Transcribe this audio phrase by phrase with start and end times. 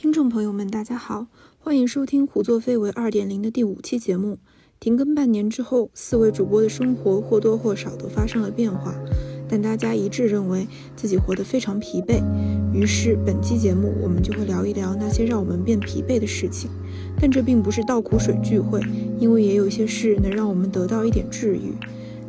[0.00, 1.26] 听众朋友们，大家好，
[1.58, 4.38] 欢迎收听《胡作非为二点零》的第五期节目。
[4.78, 8.94] 停更半年之后，四位主播的生活或多或少都发生了变化，
[9.48, 12.22] 但大家一致认为自己活得非常疲惫。
[12.72, 16.70] 于是，本期节目我们就会聊一聊那些让我们变疲惫的事情。
[17.20, 18.80] 但这并不是倒苦水聚会，
[19.18, 21.74] 因为也有一些事能让我们得到一点治愈。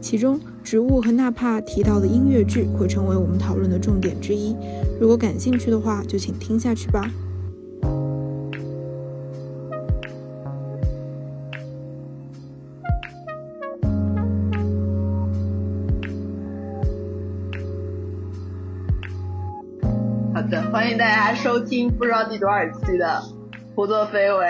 [0.02, 4.56] 其中，植物和纳帕提到的音乐剧会成为我们讨论的重点之一。
[5.00, 7.08] 如果感兴趣的话，就请听下去吧。
[21.42, 23.06] 收听不知道第多少期的
[23.74, 24.46] 《胡作非为》，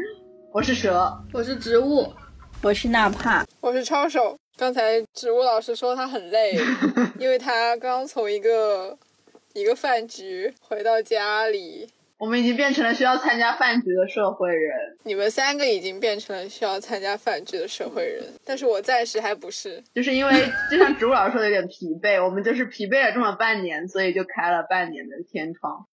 [0.50, 2.10] 我是蛇，我是植物，
[2.62, 4.34] 我是纳帕，我是抄手。
[4.56, 6.58] 刚才植物老师说他很累，
[7.20, 8.96] 因为他刚从一个
[9.52, 11.86] 一个饭局回到家里。
[12.16, 14.96] 我们已经变成了需要参加饭局的社会人。
[15.02, 20.32] 你们三个已经变成了需要参加饭局的社会人，但是我暂时还不是，就是因为
[20.70, 25.86] 就像植物老师说的有点疲惫，我们就是疲惫了这么半年，所以就开了半年的天窗。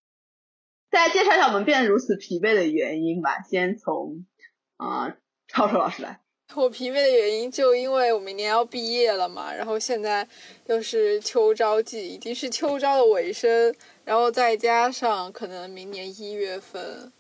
[0.94, 3.41] 再介绍一下我们变得如此疲惫的原因吧。
[3.49, 4.23] 先从
[4.77, 6.19] 啊，超超老师来。
[6.53, 10.27] 我疲惫的原因就因为我明年要毕业了嘛，然后现在
[10.67, 13.73] 又是秋招季，已经是秋招的尾声。
[14.05, 17.11] 然后再加上可能明年一月份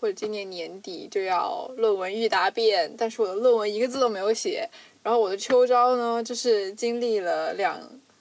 [0.00, 4.66] 或者今年年底就要论文预答辩，但是我的论文一个字都没有写。
[5.02, 7.78] 然后我的秋招呢，就是经历了两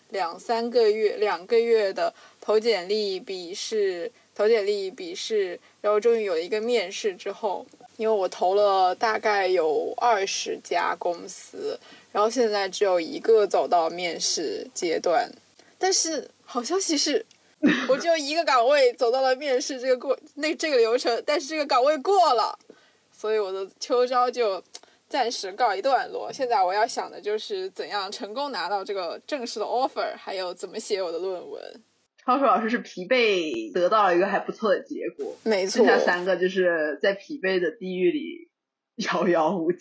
[0.10, 11.80] 两三个月两个月的投简历、笔试、投简历、笔试，然后终于有了一个面试之后，因为我投了大概有二十家公司，
[12.12, 15.28] 然后现在只有一个走到面试阶段，
[15.80, 17.26] 但是好消息是。
[17.90, 22.56] 我就一个岗位走到了面试这个过那这个流程，但是这个岗位过了，
[23.12, 24.64] 所以我的秋招就
[25.10, 26.32] 暂时告一段落。
[26.32, 31.60] 现在我要想的就是怎样成功拿到这个正式的 offer，还有怎么写我的论文。
[32.28, 35.78] 超叔老师是疲惫得到了一个还不错的结果，没错。
[35.78, 38.50] 剩下三个就是在疲惫的地狱里
[39.08, 39.80] 遥遥无期。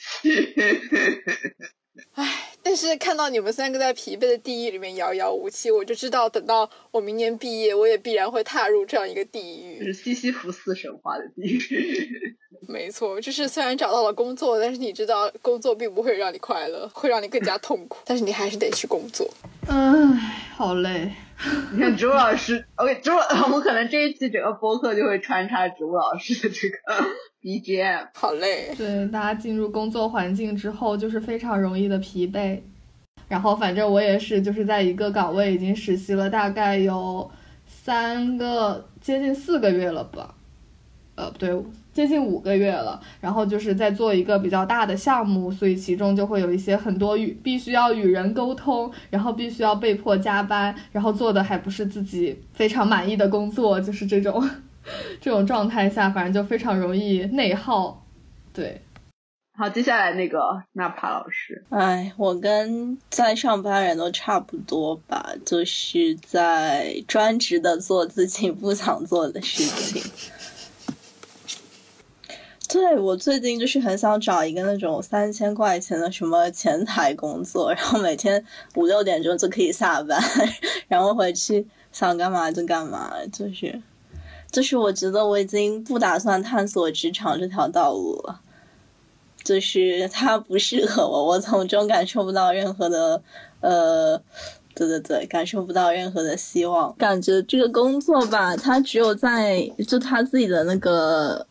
[2.15, 2.53] 唉。
[2.63, 12.11] 但是看到你们三个在疲惫的地狱里面遥遥无期，我就知道等到我明年毕业，我也必然会踏入这样一个地狱，就是西西弗斯神话的地狱。
[12.67, 17.99] 没错，就是虽然找到了工作，但是你知道工作并不会让你快乐，会让你更加痛苦。
[18.05, 19.29] 但是你还是得去工作。
[19.69, 19.87] 唉，
[20.57, 21.13] 好累。
[21.73, 26.77] 你看植物老师，OK，植物， 我们可能这一期整个播客就会穿插植物老师的这个
[27.43, 28.75] BGM，好累。
[28.77, 32.61] 对，大家进入工作环境之后，就是非常容易的疲惫。
[33.29, 37.31] 然后，反正我也是，就是在一个岗位已经实习了大概有
[37.67, 40.35] 三个，接近四个月了吧？
[41.17, 41.51] 呃，不对。
[41.97, 54.47] 接近五个月了，然后就是在做一个比较大的项目，所以其中就会有一些很多与必须要与人沟通，然后必须要被迫加班，然后做的还不是自己非常满意的工作，就是这种
[55.23, 58.05] 这种状态下，反正就非常容易内耗。
[58.53, 58.83] 对，
[59.57, 70.03] 好，接下来那个纳帕老师，哎，我跟在上班人都差不多吧，就是在专职的做自己不想做的事情。
[72.77, 78.45] 对我最近就是很想找一个那种三千块钱的什么前台工作，然后每天
[78.75, 80.21] 五六点钟就可以下班，
[80.87, 83.81] 然后回去想干嘛就干嘛，就是，
[84.53, 88.43] 就是我觉得我已经不打算探索职场这条道路了，
[89.43, 93.23] 就是它不适合我，我从中感受不到任何的，
[93.61, 94.21] 呃，
[94.75, 101.47] 对对对，感受不到任何的希望，感觉这个工作吧，它只有在就他自己的那个。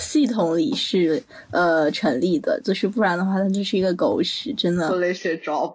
[0.00, 4.90] 系统里是呃成立的，就是不然的话，它就是一个狗屎，真的。
[4.90, 5.74] bullshit job。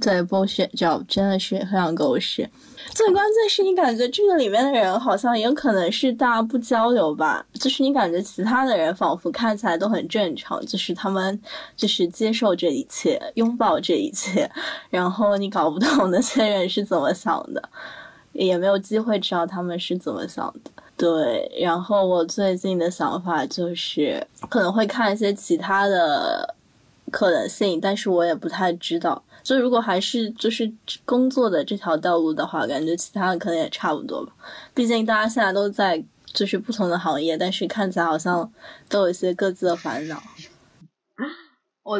[0.00, 2.48] 对，bullshit job 真的是非常狗屎。
[2.94, 11.38] 最关键是你感觉这个里面的人好像也可能是大家不交流吧，就是你感觉其他的人仿佛看起来都很正常，就是他们
[11.76, 14.50] 就是接受这一切，拥抱这一切，
[14.88, 17.62] 然后你搞不懂那些人是怎么想的，
[18.32, 20.70] 也没有机会知道他们是怎么想的。
[21.00, 26.54] 对，然后我最近的想法就是可能会看一些其他的
[27.10, 29.24] 可能性，但是我也不太知道。
[29.42, 30.70] 就如果还是就是
[31.06, 34.34] 工作的这条道路的话，感觉其他的可能也差不多吧。
[34.74, 38.52] 毕竟大家现在都在就是不同的行业，但是看起来好像
[38.90, 40.22] 都有一些各自的烦恼。
[41.82, 41.98] 我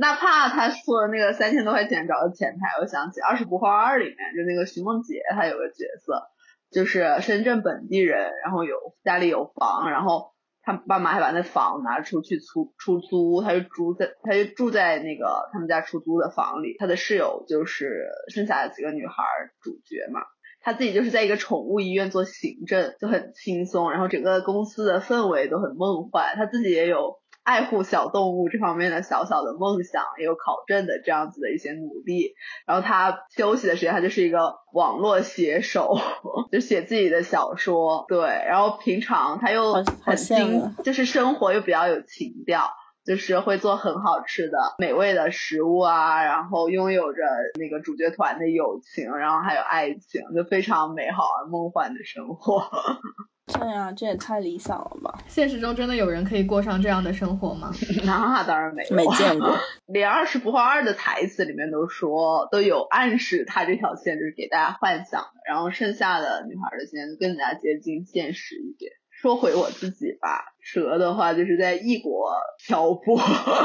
[0.00, 6.22] 哪怕他说的那个三千多块钱找的前台，我想起《二十不惑二》里面就那个徐梦洁，她有个角色。
[6.70, 10.32] 就是深圳本地人，然后有家里有房，然后
[10.62, 19.22] 他爸妈还把那房拿出去出出租，他就住在他就住在那个他们家出租的房里，他的室友就是剩下的几个女孩
[19.62, 20.20] 主角嘛。
[20.60, 26.34] 他自己就是在一个宠物医院做行政，就很轻松，然后整个公司的氛围都很梦幻。
[26.34, 27.14] 他自己也有
[27.48, 32.34] 爱护小动物这方面的小小的梦想，也有考证的这样子的一些努力。
[32.66, 35.96] 然后他休息的时间，他就是一个网络写手，
[36.52, 38.04] 就写自己的小说。
[38.06, 42.68] 对，然后平常他又很精，就是生活又比较有情调。
[43.06, 47.22] 就是会做很好吃的美味的食物啊，然后拥有着
[47.58, 52.60] 那个主角团的友情，然后还有爱情，就非常美好而梦幻的生活。
[53.48, 55.18] 对呀，这也太理想了吧！
[55.26, 57.72] 现实中真的有人可以过上这样的生活吗？
[58.04, 59.56] 那当然没有，没见过。
[59.86, 68.92] 连《二十不惑二》的台词里面都说，都有暗示他这条线就是给大家幻想的，然后剩下的女孩的线更加接近现实一点。
[69.10, 72.30] 说回我自己吧，蛇的话就是在异国
[72.66, 73.18] 漂泊，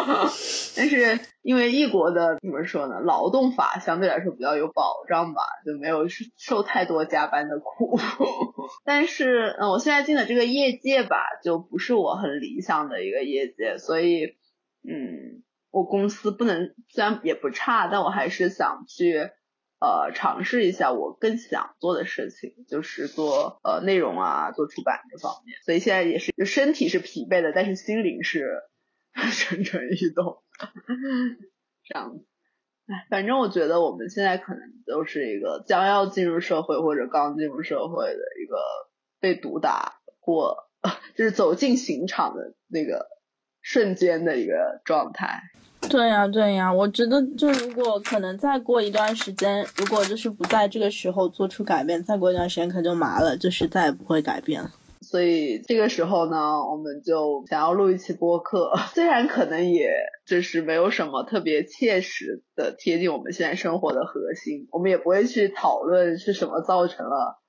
[0.78, 6.08] 但是因为异国的怎么说呢，劳动法相对来说比较有保障吧，就没有
[6.38, 8.00] 受太多加班的苦。
[8.86, 14.38] 但是，嗯，我现在进的这个业界吧，就不是我很理想的一个业界，所以，
[14.88, 19.30] 嗯，我公司不能虽然也不差，但我还是想去。
[19.84, 25.58] 呃，尝试一下我更想做的事情，就是做呃内容啊，做出版这方面。
[25.66, 28.62] 所以现在也是，身体是疲惫的，但是心灵是
[29.12, 30.42] 蠢蠢欲动。
[31.84, 32.26] 这样子，
[32.88, 38.56] 哎，反正我觉得我们现在可能都是一个将要进入社会或者刚进入社会的一个
[39.20, 40.70] 被毒打或
[41.18, 43.08] 就是走进刑场的那个
[43.62, 45.42] 瞬间的一个状态。
[45.94, 54.72] 对呀，对呀，我觉得就如果可能再过一段时间，如果就是不在这个时候做出改变，再过一段时间可能就麻了，就是再也不会改变了。
[55.02, 56.38] 所以这个时候呢，
[56.68, 59.92] 我们就想要录一期播客， 虽然可能也
[60.26, 67.43] 就是没有什么特别切实的贴近我们现在生活的核心，我们也不会去讨论是什么造成了。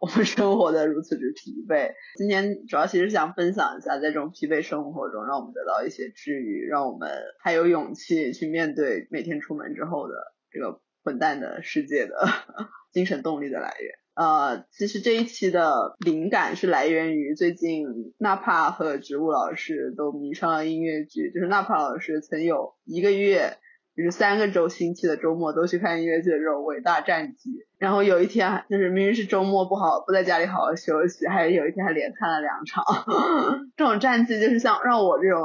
[0.00, 7.10] 我们生活的如此之疲惫，今天主要其实想分享一下，在这种疲惫生活中，让我们得到一些治愈，让我们
[7.40, 10.14] 还有勇气去面对每天出门之后的
[10.52, 12.14] 这个混蛋的世界的
[12.92, 13.92] 精神动力的来源。
[14.14, 17.84] 呃，其实这一期的灵感是来源于最近
[18.18, 23.58] 纳帕和植物老师都迷上了音乐剧，就是纳帕老师曾有一个月。
[23.98, 32.84] 就是三个周星期的周末都去看音乐剧的这种伟大战绩，然后有一天就是明明是周末不好不在家里好好休息，还有一天还连看了两场，
[33.76, 35.42] 这种战绩就是像让我这种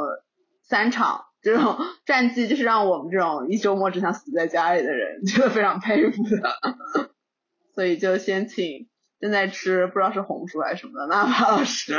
[0.61, 7.09] 三场这种战绩就是让我们这种一周末只想死在家里的人觉得非常佩服的，
[7.73, 8.88] 所以就先请。
[9.23, 11.95] 正在吃不知道是红薯还是什么的，那马老师，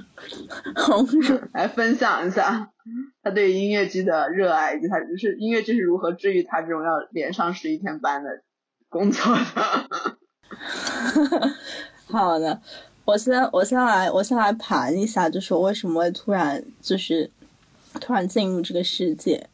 [0.74, 2.70] 红薯 来分享一下
[3.22, 8.30] 他对音乐剧的热爱，以及他就是音乐剧是如何治愈他这种要连上十一天班的
[8.88, 9.42] 工作的。
[12.08, 12.58] 好的，
[13.04, 17.30] 我先我先来我先来盘一下，就是我为什么会突然就是
[18.00, 19.46] 突然进入这个世界，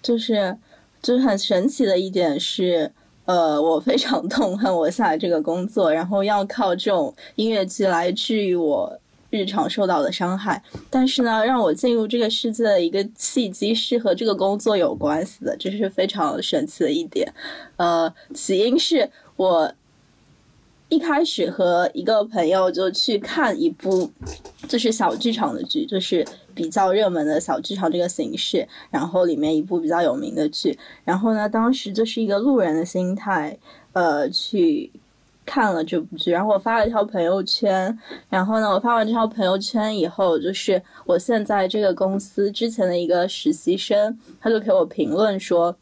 [0.00, 0.56] 就是
[1.02, 2.92] 就是很神奇的一点是。
[3.26, 10.62] 呃，我非常痛恨我现在这个工作，然后要靠这种音乐剧来治愈我日常受到的伤害。
[10.88, 17.30] 但是呢，让我进入这个世界的一个契机是和这个工作有关系的，这是非常神奇的一点。
[17.76, 19.70] 呃，起因是我。
[20.88, 24.08] 一开始和一个朋友就去看一部，
[24.68, 26.24] 就是小剧场的剧，就是
[26.56, 33.56] 比较热门的小剧场这个形式，然后里面一部比较有名的剧，然后呢，当时就是一个路人的心态，
[33.92, 34.90] 呃，去
[35.44, 37.96] 看了这部剧，然后我发了一条朋友圈，
[38.28, 45.76] 然后呢，我发完这条朋友圈以后，就是我现在这个公司之前的一个实习生，他就给我评论说。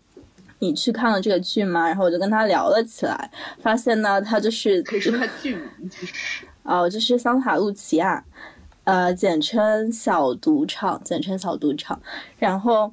[0.60, 1.86] 你去看了这个剧吗？
[1.86, 8.24] 然后我就跟他聊了起来，发现呢，他就是可以说他剧名就是 哦，就是桑塔露琪亚，
[8.84, 12.00] 呃，简称小赌场，简称小赌场。
[12.38, 12.92] 然后，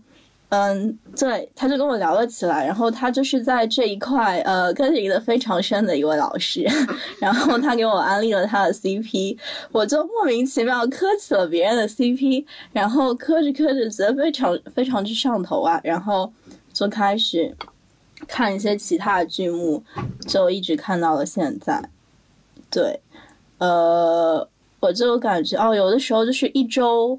[0.49, 2.65] 嗯，对，他就跟我聊了起来。
[2.65, 6.65] 然后他就是在这一块呃耕耘的非常深的一位老师。
[7.19, 9.37] 然后他给我安利了他的 CP，
[9.71, 16.31] 我就莫名其妙磕起了别人的 CP，然后磕着磕着觉得非常非常之上头啊，然后。
[16.73, 17.53] 就开始
[18.29, 19.83] 看一些其他的剧目，
[20.25, 21.83] 就一直看到了现在。
[22.69, 23.01] 对，
[23.57, 24.47] 呃，
[24.81, 27.17] 我就感觉哦，有的时候就是一周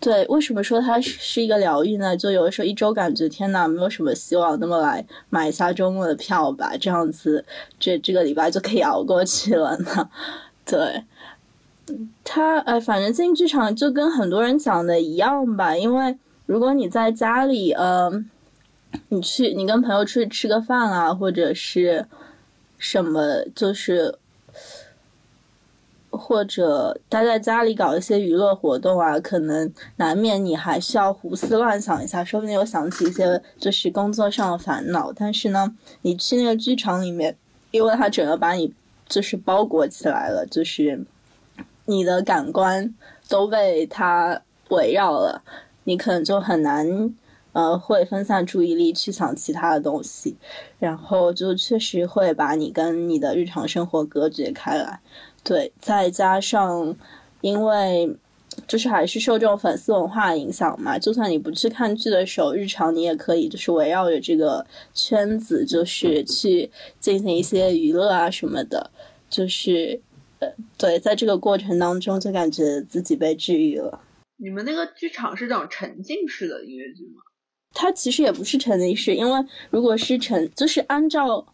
[0.00, 2.14] 对，为什么说它是一个疗愈呢？
[2.14, 7.42] 就有的时候一周感觉天呐，没有什么希望，那么来买一下周末的票吧，这样子
[7.78, 10.10] 这这个礼拜就可以熬过去了呢。
[10.66, 11.04] 对，
[12.22, 18.28] 他哎，反正进剧场就跟很多人讲的一样吧，因为如果你在家里，嗯、
[19.08, 22.06] 你去你跟朋友出去吃个饭啊，或者是
[22.76, 24.18] 什么，就是
[26.16, 35.12] 或者待在家里搞一些娱乐活动啊，可能难免你还需要胡思乱想一下，说不定又想起一些就是工作上的烦恼。
[35.12, 37.36] 但是呢，你去那个剧场里面，
[37.70, 38.72] 因为它整个把你
[39.08, 41.04] 就是包裹起来了，就是
[41.86, 42.94] 你的感官
[43.28, 44.40] 都被它
[44.70, 45.42] 围绕了，
[45.84, 47.14] 你可能就很难
[47.52, 50.36] 呃会分散注意力去想其他的东西，
[50.78, 55.00] 然后就确实会把你跟你的日常生活隔绝开来。
[55.44, 56.96] 对，再加上
[57.42, 58.16] 因为
[58.66, 68.90] 就是还是受这种粉丝文化影响嘛，就算你不去看剧的时候，日常你也可以就是围绕着这个圈子，就是去进行一些娱乐啊什么的，
[69.28, 70.00] 就是
[70.38, 70.48] 呃，
[70.78, 74.00] 对，在这个过程当中就感觉自己被治愈了。
[74.36, 77.20] 你们那个剧场是这种沉浸式的音乐剧吗？
[77.76, 81.44] 它其实也不是沉浸式，因为如果是沉，就是按照，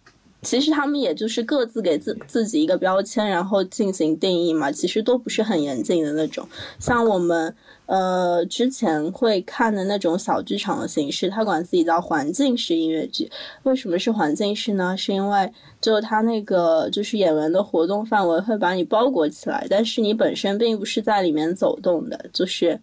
[0.43, 6.47] 其实他们也就是各自给自自己一个标签，然后进行定义嘛，其实都不是很严谨的那种。
[6.79, 7.55] 像我们
[7.87, 13.31] 呃之前会看的那种小剧场的形式，他管自己叫环境式音乐剧。
[13.65, 14.97] 为什么是环境式呢？
[14.97, 22.81] 是因为就他那个就是演员的活动范围会把你包裹起来，但是你本身并不是在里面走动的，就是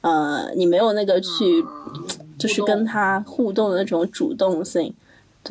[0.00, 1.64] 呃你没有那个去。
[2.38, 4.94] 就是跟他互动的那种主动性，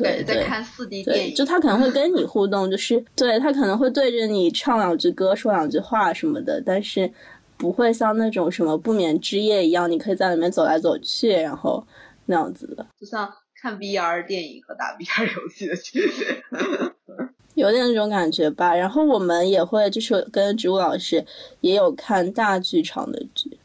[0.02, 7.10] 对对，在看四 D 电，影，就他可能会跟你 互动，就是对他可能会对着你唱两句歌、说两句话什么的，但是
[7.56, 11.86] 不会像那种什么不眠之夜一样，你可以在里面走来走去，然后
[12.26, 16.42] 那样子的，就像看 VR 电影和打 VR 游戏的区别。
[17.54, 18.74] 有点那种感觉吧。
[18.76, 21.24] 然后我们也会就是跟植物老师
[21.62, 23.58] 也有看大剧场的剧，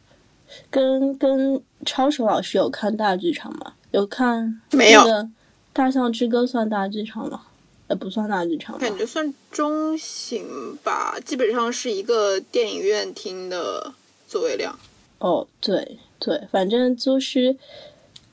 [0.70, 3.74] 跟跟超手老师有看大剧场吗？
[3.92, 5.24] 有看没有那个
[5.74, 7.44] 《大象之歌》算大剧场吗？
[7.88, 8.78] 呃，不算大剧场。
[8.78, 13.94] 感觉算中型吧，基本上是一个电影院厅的
[14.28, 14.78] 座位量。
[15.20, 17.56] 哦，对对，反正就是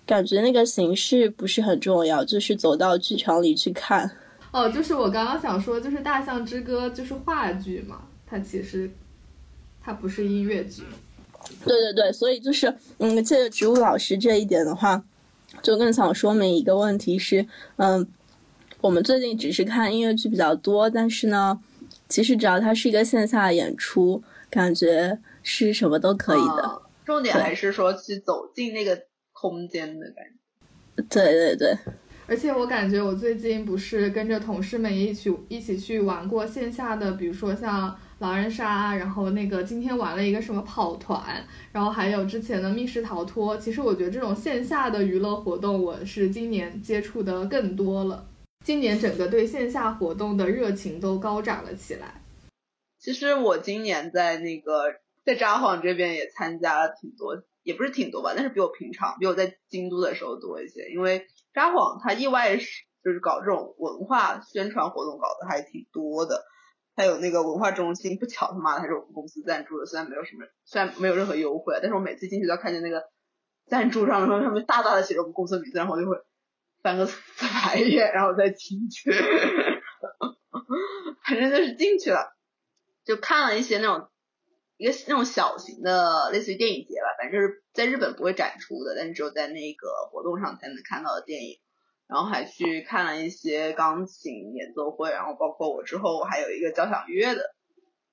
[0.07, 4.11] 感觉那个形式不是很重要，就是走到剧场里去看。
[4.50, 8.90] 哦，就是我刚刚想说，就是《大象之歌》就是话剧嘛，它其实
[9.83, 10.83] 它不是音乐剧。
[11.64, 15.02] 对对对，所以就是嗯，借着植物老师这一点的话，
[15.62, 18.06] 就更想说明一个问题是，嗯，
[18.80, 21.60] 我们最近只是看音乐剧比较多，但是呢，
[22.08, 26.62] 其实只要它是一个线下演出，感觉是什么都可以的。
[26.62, 31.02] 啊重点还是说去走进那个空间的感觉。
[31.08, 31.74] 对对对，
[32.26, 43.56] 而且我感觉我最近不是跟着同事们一起一起去玩过线下的，比如说像狼人杀，然后那个今天玩了一个什么跑团，然后还有之前的密室逃脱。
[43.56, 48.26] 其实我觉得这种线下的娱乐活动，我是今年接触的更多了。
[48.64, 52.20] 今年整个对线下活动的热情都高涨了起来。
[52.98, 54.82] 其实我今年在那个
[55.25, 60.88] 在札幌这边也参加了挺多，也不是挺多吧，但是比我平常比我在京都的时候多一些。
[60.90, 62.66] 因为札幌它意外是
[63.04, 66.44] 就是搞这种文化宣传活动搞得还挺多的，
[66.98, 73.04] 还有那个文化中心，不巧他妈的还是我们公司赞助的，虽然没有什么，虽然没有任何优惠，但是我每次进去都要看见那个
[73.68, 76.16] 赞助上面上面大大的写着我们公司名字，然后我就会
[76.82, 77.08] 翻个
[77.40, 79.12] 白眼，然后再进去。
[81.24, 82.36] 反正就是进去了，
[83.04, 84.08] 就看了一些那种
[84.76, 91.60] 一个那种小型的类似于电影节吧，反正就是在日本不会展出的，但是只有在那个活动上才能看到的电影。
[92.08, 97.54] 然后还去看了一些钢琴演奏会，然后包括我之后我还有一个交响乐的，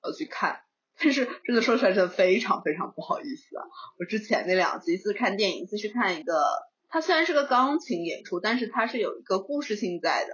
[0.03, 0.59] 要去看。
[0.97, 3.65] 但是真的说出来真的非常非常不好意思啊！
[3.99, 6.41] 我之前那两次，一次看电影，一次去看一个，
[6.87, 10.31] 它虽然是个钢琴演出，但是它是有一个故事性在的。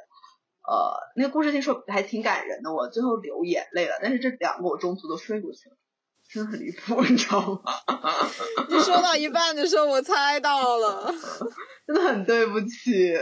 [0.64, 3.98] 呃，那个故事性说还挺感人的，我最后流眼泪了。
[4.02, 5.76] 但是这两个我中途都睡过去了，
[6.34, 7.74] 真的很离谱，你知道吗？
[8.70, 11.14] 你说到一半的时候，我猜到了。
[11.86, 13.14] 真的很对不起。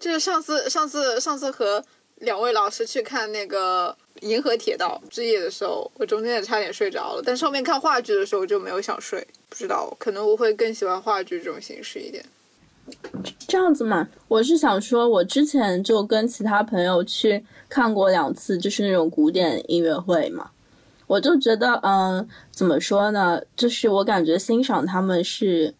[0.00, 1.84] 就是上次上次上次和
[2.16, 7.22] 两位老师去看那个《银河铁道之夜》的时候，我中间也差点睡着了。
[7.24, 12.24] 但是后面看话剧的时候就没有想睡，不知道可能我会更喜欢话剧这种形式一点。
[13.46, 20.50] 这样子嘛，我是想说，我之前就跟其他朋友去看过两次，就是那种古典音乐会嘛。
[21.10, 23.42] 我就觉得，嗯，怎么说呢？
[23.56, 25.74] 就是我感觉欣赏他们是，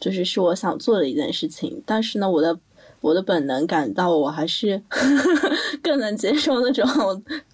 [0.00, 1.80] 就是是我想做的一件事情。
[1.86, 2.58] 但是呢，我的
[3.00, 4.82] 我的本能感到，我还是
[5.80, 6.84] 更能接受那种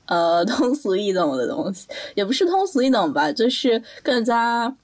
[0.06, 4.74] 呃通俗易懂的东西，也不是通俗易懂吧，就是更加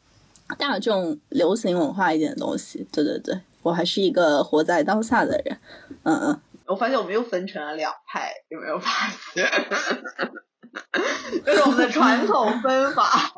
[0.58, 2.86] 大众流行文化一点的东西。
[2.92, 5.58] 对对对，我还是一个活在当下的人。
[6.02, 6.40] 嗯嗯。
[6.66, 8.90] 我发现我们又分成了两派，有没有发
[9.32, 9.46] 现？
[11.44, 13.32] 这是我们的传统分法。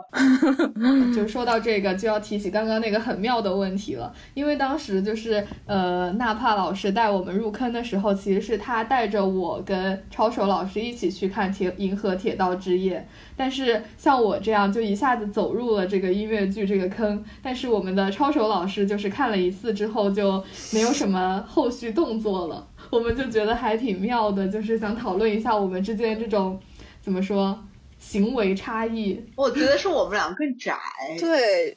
[1.15, 4.13] 就说到这个，就要提起刚刚那个很妙的问题了。
[4.35, 12.99] 因为当时就是呃，纳帕老师带我们入坑的时候，其实是他带着我跟抄手老师一起去看《铁银河铁道之夜》。
[13.37, 17.23] 但是像我这样，就一下子走入了这个音乐剧这个坑。
[17.43, 22.67] 但是我们的抄手老师就是看了一次之后，就没有什么后续动作了。
[22.91, 26.59] 我们就觉得还挺妙的，就是想讨论一下我们之间这种
[27.03, 27.63] 怎么说
[27.99, 29.23] 行为差异。
[29.37, 30.79] 我觉得是我们俩更宅。
[31.19, 31.77] 对，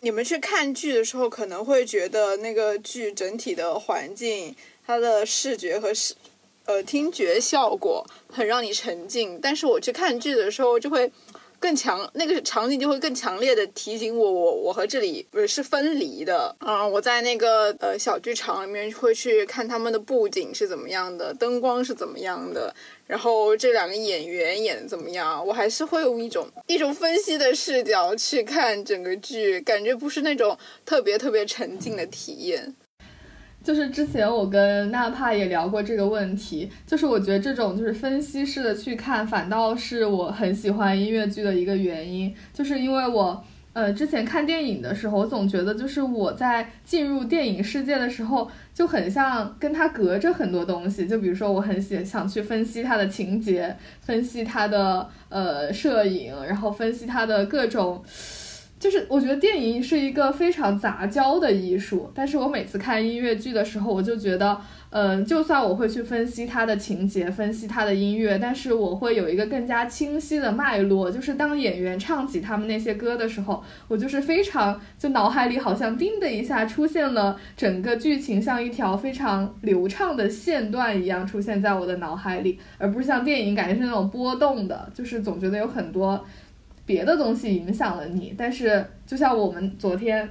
[0.00, 4.54] 你们去看剧的时候，可能会觉得那个剧整体的环境、
[4.86, 6.14] 它的视觉和视
[6.66, 11.10] 呃听觉效果很让你沉浸，但是我去看剧的时候就会。
[11.60, 16.54] 更强，那个场景就会更强烈的提醒我，我我和这里不是分离的。
[16.60, 22.74] 嗯，我在那个呃小剧场里面会去看他们的布景是怎么样的，灯光是怎么样的，
[23.06, 32.74] 然后这两个演员演的怎么样，我还是会用一种一种分析的视角去看整个剧，感觉不是那种特别特别沉浸的体验。
[33.62, 58.02] 就是之前我跟纳帕也聊过这个问题，就是我觉得这种就是分析式的去看，反倒是我很喜欢音乐剧的一个原因，就是因为我呃之前看电影的时候，我总觉得就是我在进入电影世界的时候，就很像跟他隔着很多东西，就比如说我很喜想去分析他的情节，分析他的呃摄影，然后分析他的各种。
[58.78, 64.56] 就是我觉得电影是一个非常杂交的艺术，但是我每次看音乐剧的时候，我就觉得，
[64.90, 71.10] 嗯，就算我会去分析它的情节，分析它的音乐，但是我会有一个更加清晰的脉络。
[71.10, 86.24] 就是当演员唱起他们那些歌的时候，我就是非常就脑海里好像叮的一下出现了整个剧情，像一条非常流畅的线段一样出现在我的脑海里，而不是像电影感觉是那种波动的，就是总觉得有很多。
[86.88, 90.28] 别的东西影响了你，但是就像我们昨天，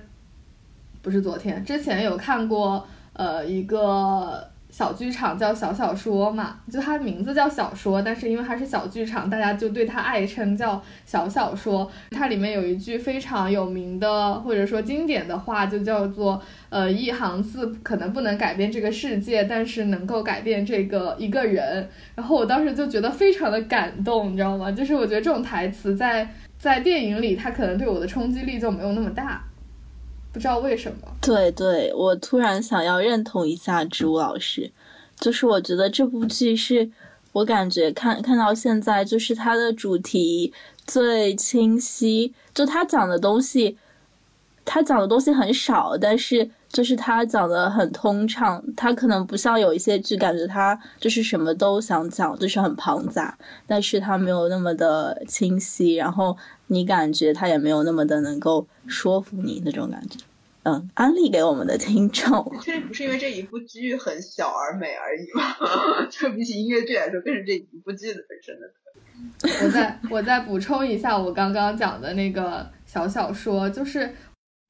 [1.04, 4.46] 不是昨天，之前有看过，呃，一个。
[4.70, 11.90] 小剧场叫小小说嘛，就它名字叫小说，但是因为它是小剧场，大家就对它爱称叫小小说。
[12.12, 16.40] 它里面有一句非常有名的或者说经典的话，就叫做
[16.70, 21.90] 呃一行字可能不能改变这个世界，但是能够改变这个一个人。
[22.14, 24.70] 然后我当时就觉得非常的感动，你知道吗？
[24.70, 29.44] 就是我觉得这种台词在在电影里，它可能对我的冲击力就没有那么大。
[30.34, 30.98] 不知道为什么？
[31.22, 34.72] 对对，我突然想要认同一下植物老师，
[35.20, 36.92] 就是我觉得这部剧是
[37.32, 40.54] 我感觉看看到现在，就是它的主题
[40.86, 43.78] 最清晰，就他讲的东西，
[44.64, 48.64] 他讲的东西很少，但是就是他讲的很通畅。
[48.76, 60.20] 他可能不像有一些剧，感觉他就是什么都想讲，就是很庞杂，但是他没有那么的清晰，然后你感觉他也没有那么的能够说服你那种感觉。
[60.64, 62.52] 嗯，安利给我们的听众。
[62.62, 65.56] 这不是因为这一部剧很小而美而已吗？
[66.12, 68.70] 就比起音乐剧来说，更是这一部剧的本身的。
[69.64, 74.14] 我再我再补充一下，我刚刚讲的那个小小说，就是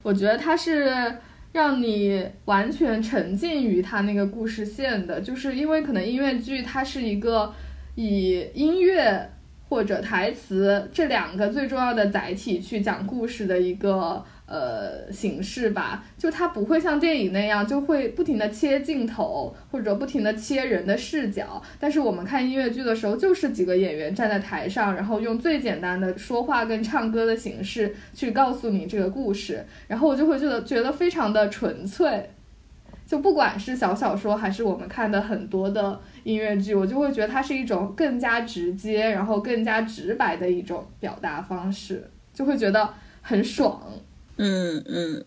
[0.03, 1.17] 我觉得它是
[1.51, 7.53] 让你完全沉浸于他那个故事线的，就是因为可能音乐剧它是一个
[7.95, 9.29] 以音乐
[9.69, 14.23] 或者台词这两个最重要的载体去讲故事的一个。
[14.47, 21.61] 呃，形式吧，就它不会像电影那样，就会不停的切镜头或者不停的切人的视角。
[21.77, 32.29] 但是我们看音乐剧的时候，就是几个演员站在台上，然后用最简单的说话跟唱歌的形式去告诉你这个故事，然后我就会觉得觉得非常的纯粹。
[33.05, 43.81] 就不管是小小说还是我们看的很多的音乐剧，我就会觉得它是一种更加直接，然后更加直白的一种表达方式，就会觉得很爽。
[44.37, 45.25] 嗯嗯，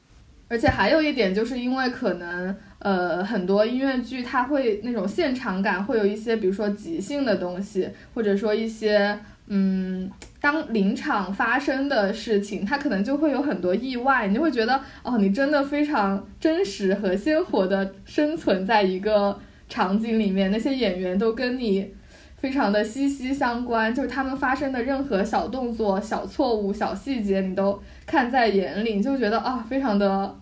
[0.49, 9.19] 而且还有一点，就是因为可能呃很多音乐剧它会那种现场感，会有一些比如说即兴的东西，或者说一些
[9.49, 21.95] 嗯当临场发生的事情，它可能就会有很多意外，你就会觉得哦，你真的非常真实和鲜活的生存在一个场景里面，那些演员都跟你。
[22.41, 27.79] 非常的息息相关，就是他们发生的任何小动作、小错误、小细节，你都
[28.11, 30.37] 看在眼里，就觉得啊，非常的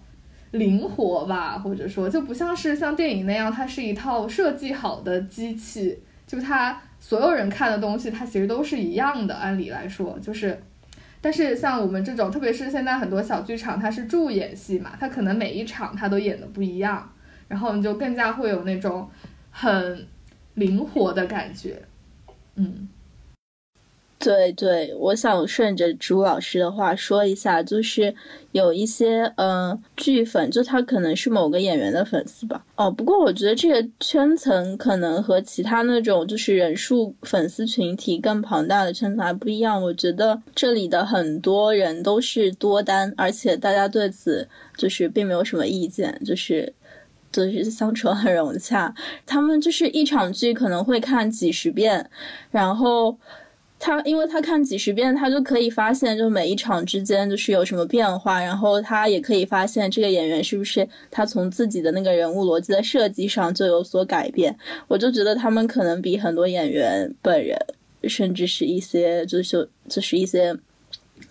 [0.53, 9.35] 灵活吧，或者说就不像是像电影那样，它是一套设计好的机器，就它所有人看的东西，它其实都是一样的。
[9.35, 10.59] 按理来说，就是，
[11.21, 17.13] 但是像我们这种，特别是现在很多小剧场，它是助演戏嘛，它可能每一场它都演的不一样，
[17.49, 19.07] 然后你就更加会有那种
[19.51, 20.07] 很
[20.55, 21.83] 灵活的感觉。
[22.55, 22.89] 嗯，
[24.19, 28.13] 对对，我想顺着朱老师的话说一下，就是
[28.51, 32.65] 有一些嗯剧粉，就他可能是某个演员的粉丝吧。
[32.75, 39.81] 哦，不过我觉得这个圈层可能和其他那种就是人数粉丝群体更庞大的圈层还不一样。
[39.81, 46.73] 我觉得这里的很多人都是多单，而且大家对此就是并没有什么意见，就是。
[47.31, 48.93] 就是相处很融洽，
[49.27, 52.09] 他们就是一场剧可能会看几十遍，
[52.51, 53.15] 然后
[53.79, 64.57] 他因为他看几十遍，他就可以发现就每一场之间就是有什么变化，然后他也可以发现这个演员是不是他从自己的那个人物逻辑的设计上就有所改变。
[64.89, 67.57] 我就觉得他们可能比很多演员本人，
[68.05, 70.53] 甚至是一些就是就是一些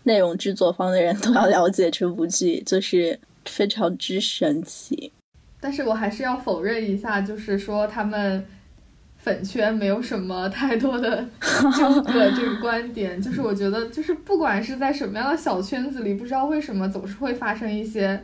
[0.04, 5.12] 内容制作方的人都要了解这部剧，就是非常之神奇。
[5.60, 8.46] 但是我还是要否认一下，就是说他们
[9.28, 11.22] 粉圈没有什么太多的
[11.78, 13.22] 纠葛 这个观点。
[13.22, 18.24] 就是我觉得，就是不管是在什么样的小圈子里，不知道为什么总是会发生一些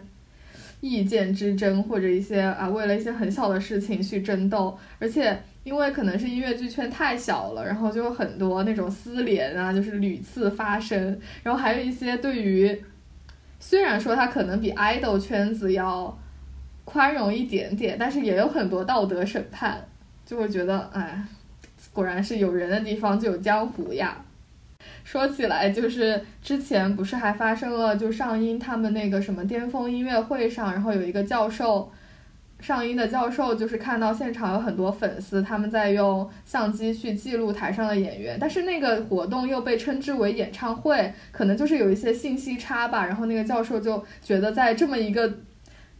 [0.79, 4.77] 意见之争，或者一些啊为了一些很小的事情去争斗。
[4.97, 11.19] 而且因为可能是音乐剧圈太小了，然后就有很多那种私联啊，就是屡次发生。
[11.43, 12.81] 然后还有一些对于，
[13.59, 16.17] 虽然说它可能比 idol 圈子要。
[16.85, 19.81] 宽容一点点，但是也有很多道德审判，
[20.25, 21.23] 就会觉得，哎，
[21.91, 24.17] 果然是有人的地方就有江湖呀。
[25.03, 31.91] 说起来，就是之前不是还发生了，就上音他们那个什么巅峰音乐会上，然后有一个教授，
[32.59, 43.05] 上音的教授就是看到现场有很多粉丝，他们在用相机去记录台上的演员，但是那个活动又被称之为演唱会，可能就是有一些信息差吧。
[43.05, 45.33] 然后那个教授就觉得在这么一个。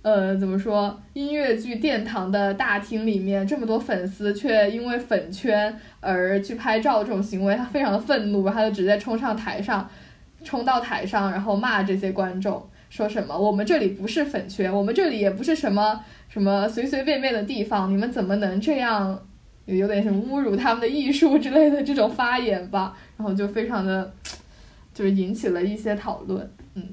[0.04, 1.02] 呃，怎么说？
[1.14, 9.90] 音乐剧殿堂的大厅里面，这么多粉丝却因为粉圈而去拍照，这种行为他非常的愤怒，他就直接冲上台上，
[10.44, 19.18] 冲到台上，然后骂这些观众，说什么我们这里不是粉圈，我们这里也不是什么什么随随便便的地方，你们怎么能这样，
[19.64, 22.98] 有点什么侮辱他们的艺术之类的这种发言吧？
[23.16, 24.14] 然后就非常的，
[24.94, 26.84] 就是引起了一些讨论，嗯。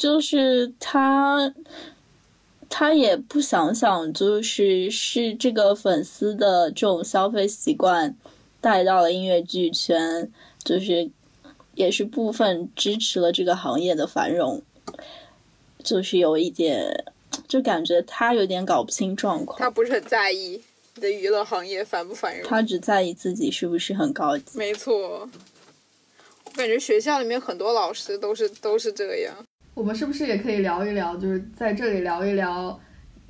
[0.00, 1.54] 就是他，
[2.70, 8.16] 他也不想想，就是是这个粉丝的这种消费习惯
[8.62, 10.32] 带到了音乐剧圈，
[10.64, 11.10] 就是
[11.74, 14.62] 也是部分支持了这个行业的繁荣，
[15.84, 17.04] 就是有一点，
[17.46, 19.58] 就感觉他有点搞不清状况。
[19.58, 20.62] 他不是很在意
[20.94, 24.56] 你的娱乐行业繁不繁荣，他只在意自己是不是很高级。
[24.58, 25.28] 没错，
[26.46, 29.36] 我感觉学校里面很多老师都是都是这样。
[29.74, 32.78] 我们是不是也可以聊一聊，就是在这里聊一聊，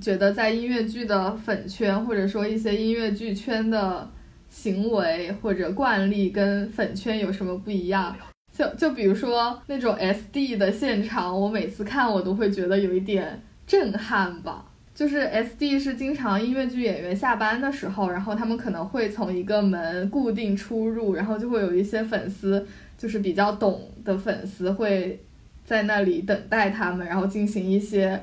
[0.00, 4.09] 觉得在音乐剧的粉圈，或者说一些音乐剧圈的
[4.48, 8.16] 行为或者惯例跟粉圈有什么不一样？
[8.53, 14.64] 就就比如说那种 SD 的现场，我每次看我都会觉得有一点震撼吧。
[14.92, 22.66] 就是 SD 是经常音乐剧演员下班的时候，然后他们可能会从一个门固定出入，然后就会有一些粉丝，
[22.98, 25.22] 就是比较懂的粉丝会。
[25.70, 28.20] 在那里等待他们，然后进行一些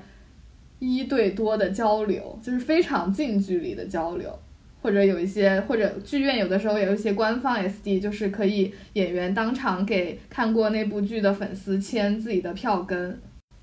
[0.80, 4.38] 一对多的交流，就是非常近距离的交流，
[4.82, 13.18] 或者有一些，或者剧院有的时候有一些官方 SD，就是可以演员当场给看过那部剧的粉丝签自己的票根，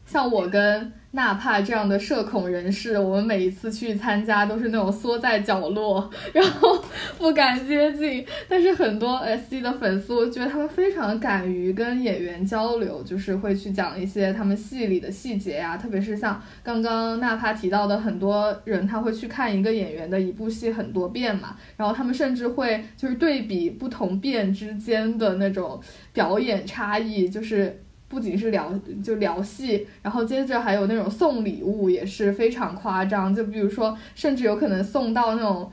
[0.06, 0.92] 像我跟。
[1.14, 6.76] 纳帕这样的社恐人士，我们每一次去参加都是那种缩在角落，然后
[7.16, 8.26] 不敢接近。
[8.48, 15.76] 但是很多 S D 的粉丝，我觉得他们非常敢于跟演员交流，就是会去讲一些他们戏里的细节呀。
[15.76, 25.80] 特别是像刚刚纳帕提到的，很多人他会去看一个演员的一部戏很多遍嘛，然后他们甚至会就是对比不同遍之间的那种
[26.12, 27.83] 表演差异，就是。
[28.08, 35.70] 不仅是聊就聊戏，然后接着还有那种送礼物也是非常夸张，就比如说甚至有可能送到那种，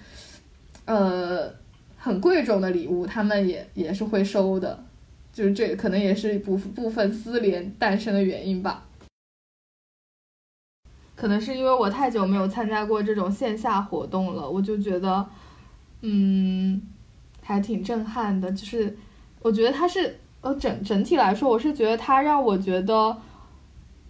[0.86, 1.54] 呃，
[1.98, 4.84] 很贵重的礼物，他们也也是会收的，
[5.32, 8.86] 就是这可能也是部部分私联诞生的原因吧。
[11.16, 15.26] 可能是因为我太久没有参加过这种线下活动了，我就觉得，
[16.02, 16.82] 嗯。
[17.44, 18.50] 还挺震撼的。
[18.52, 18.96] 就是
[19.42, 23.18] 我觉得他是呃整整体来说，我是觉得他让我觉得，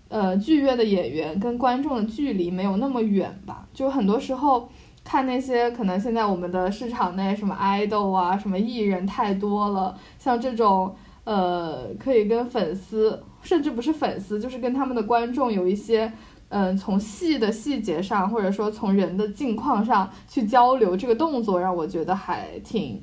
[0.10, 3.68] 呃，剧院的演员跟观众的距离没有那么远吧。
[3.74, 4.70] 就很多时候
[5.04, 16.12] 看那些可能现在我们的市场内什么 idol 啊，什么艺人太多了，像这种呃可以跟粉丝，甚至不是粉丝，就是跟他们的观众有一些。
[16.54, 23.02] 嗯，从戏的细节上，或者说从人的境况上去交流，这个动作让我觉得还挺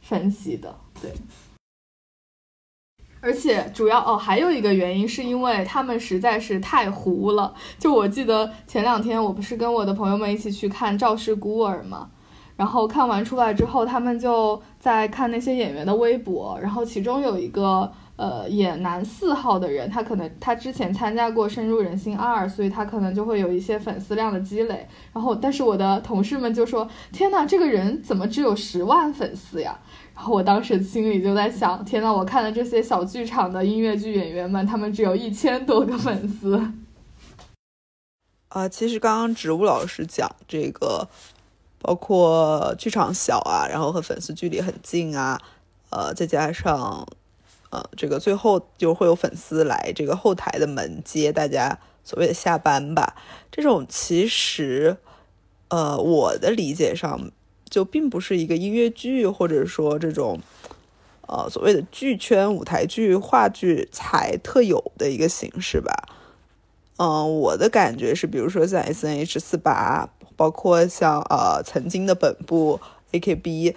[0.00, 0.74] 神奇的。
[1.00, 1.12] 对，
[3.22, 7.54] 而且主要哦，还有一个原因是因为他们实在是太糊了。
[7.78, 12.10] 就我记得前两天我不是跟我的朋友们一起去看《赵氏孤儿》嘛，
[12.56, 17.90] 然后看完出来之后，他们就在看那些演员的微博，然后其中有一个。
[18.14, 24.86] 呃，演男四号的人，他可能他之前参加过《深入人心二》，所以他可能就会有一些粉丝量的积累。
[25.12, 29.76] 然后，但是我的同事们就说：“天呐，这个人怎么只有十万粉丝呀？”
[30.14, 36.72] 然后我当时心里就在想：“天呐，我看的这些小剧场的音乐剧演员们，他们只有一千多个粉丝。”
[38.48, 41.08] 啊，其实刚刚植物老师讲这个，
[41.78, 45.40] 包括剧场小啊，然后和粉丝距离很近啊，
[45.90, 47.06] 呃，再加上。
[47.70, 53.16] 呃，这个最后就会有粉丝来这个后台的门接大家所谓的下班吧。
[53.50, 54.98] 这种其实，
[55.68, 57.30] 呃，我的理解上
[57.72, 60.38] 就并不是一个音乐剧或者说这种
[61.26, 65.92] 呃所谓的剧圈舞台剧话剧才特有的一个形式吧。
[66.98, 72.78] 嗯，我的感觉是，比如说像 S N H 四八，包括像呃曾经的本部
[73.12, 73.74] A K B。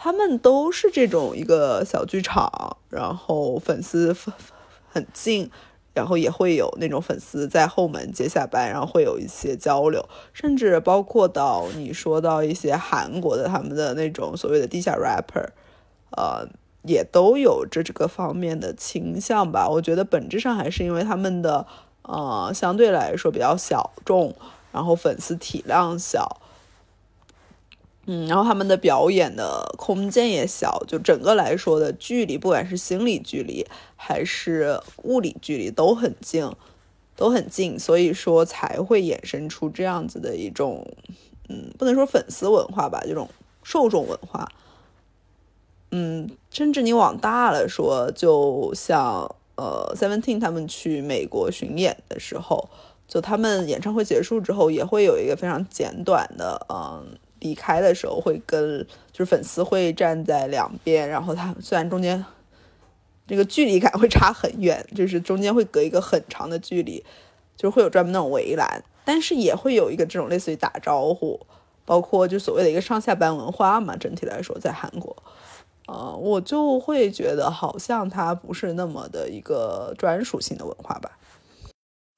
[0.00, 4.14] 他们都是这种一个小剧场，然后粉丝
[4.88, 5.50] 很近，
[5.98, 15.48] 然后也会有那种粉丝在后门接下班，然后会有一些交流，甚至包括到你说到一些韩国的他们的那种所谓的地下 rapper，
[16.16, 16.48] 呃，
[16.84, 19.68] 也都有这这个方面的倾向吧。
[19.68, 21.66] 我觉得本质上还是因为他们的
[22.02, 24.34] 呃相对来说比较小众，
[24.70, 26.40] 然后粉丝体量小。
[28.10, 33.66] 嗯，然后他们的表演的空间也小，就整个来说的距离，不管是心理距离
[33.96, 36.50] 还是物理距离都很近，
[37.14, 40.90] 都很近，所以说才会衍生出这样子的一种，
[41.50, 43.28] 嗯，不能说粉丝文化吧，这种
[43.62, 44.48] 受众文化。
[45.90, 52.70] 嗯，甚至你往大了说，就像呃，Seventeen 他们去美国巡演的时候，
[53.06, 57.18] 就他们演唱会结束之后，也会有一个非常简短的，嗯。
[57.40, 62.24] 离开的时候会跟就是粉丝会站在两边，然后他虽然中间
[63.26, 67.04] 这个距离感会差很远，就是中间会隔一个很长的距离，
[67.56, 71.38] 就是会有专门那种围栏，但是也会有一个这种类似于打招呼，
[71.84, 73.96] 包括就所谓的一个上下班文化嘛。
[73.96, 75.14] 整体来说，在韩国，
[75.86, 81.17] 呃，我就会觉得好像它不是那么的一个专属性的文化吧。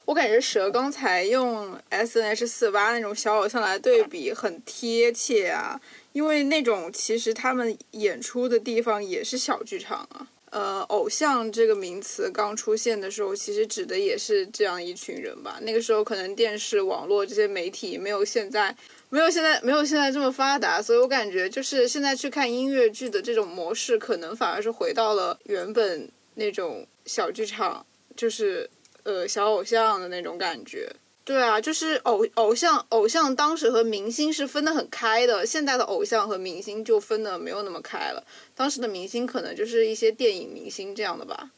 [0.07, 5.81] 我感觉蛇刚才用 S N H 四八那种小偶像来对比很贴切啊，
[6.13, 10.27] 因为那种其实他们演出的地方也是小剧场啊。
[10.51, 15.61] 呃，偶像这个名词刚出现的时候，其实指的也是这样一群人吧。
[15.63, 18.75] 那个时候可能电视、网络这些媒体没有现在
[19.11, 27.87] 没有现在没有现在这么发达，所以我感觉就是现在去看音乐剧的这种模式，可能反而是回到了原本那种小剧场，
[28.17, 28.69] 就是。
[29.05, 30.91] 呃，小偶像的那种感觉，
[31.25, 38.25] 对啊，就是偶偶像偶像当时和明星是分得很开的，现在的偶像和明星就分得没有那么开了。
[38.55, 41.51] 当时的明星可能就是一些电影明星这样的吧。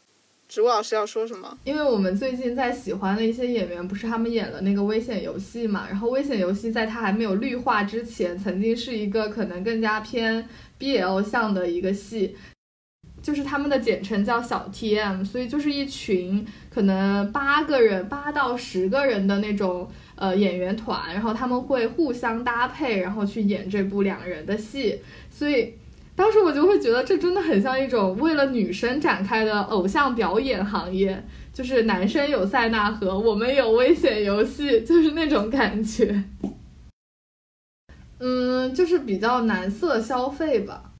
[0.48, 1.56] 植物老师要说什么？
[1.64, 5.86] 因为我们最近在喜欢的一些演员，不是他们演了那个《危险游戏》嘛？
[5.88, 10.46] 然后《危险游戏》在它还没有绿化之前，曾经是一个可能更加偏
[10.78, 12.36] BL 向的一个戏。
[13.22, 24.98] 就是他们的简称叫小 T.M，所以就是一群可能八个人、八到十个人的那种呃演员团，然后他们会互相搭配，然后去演这部两人的戏。
[25.30, 25.74] 所以
[26.16, 36.24] 当时我就会觉得这真的很像一种为了女生展开的偶像表演行业，就是男生有塞纳河，我们有危险游戏，就是那种感觉。
[38.18, 40.91] 嗯，就是比较男色消费吧。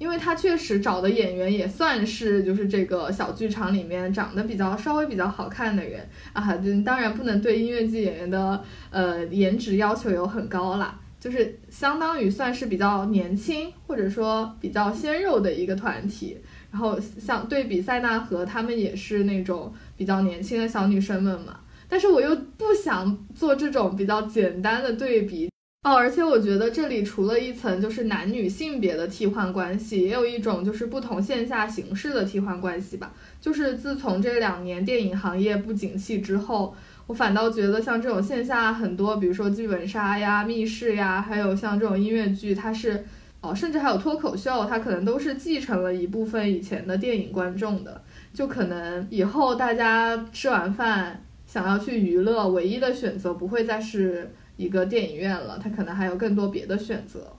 [0.00, 16.38] 因为他确实找的演员也算是就是这个小剧场里面长得比较稍微比较好看的人啊，就当然不能对音乐剧演员的呃颜值要求有很高啦，就是相当于算是比较年轻或者说比较鲜肉的一个团体。
[16.72, 21.60] 然后像对比塞纳河，他们也是那种比较年轻的小女生们嘛。
[21.88, 25.49] 但是我又不想做这种比较简单的对比。
[25.82, 33.10] 哦，而且我觉得这里除了一层就是男女性别的替换关系，也有一种就是不同线下形式的替换关系吧。
[33.40, 36.74] 就是自从这两年电影行业不景气之后，
[37.06, 43.02] 我反倒觉得像这种线下很多，比如说剧本杀呀、密室呀，还有像这种音乐剧，它是
[43.40, 48.02] 哦，甚至还有脱口秀，它可能都是继承了一部分以前的电影观众的。
[48.34, 54.30] 就可能以后大家吃完饭想要去娱乐，唯一的选择不会再是。
[54.60, 57.34] 一个电影院了，它可能还有更多别的选择。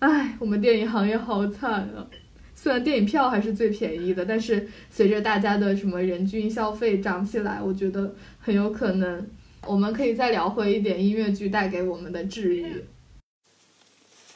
[0.00, 2.06] 唉，我们电影行业好惨啊！
[2.54, 9.26] 虽然电影票还是最便宜的，但是随着大家的什么人均消费涨起来，我觉得很有可能，
[9.66, 12.84] 我们可以再聊回一点音乐剧带给我们的治愈。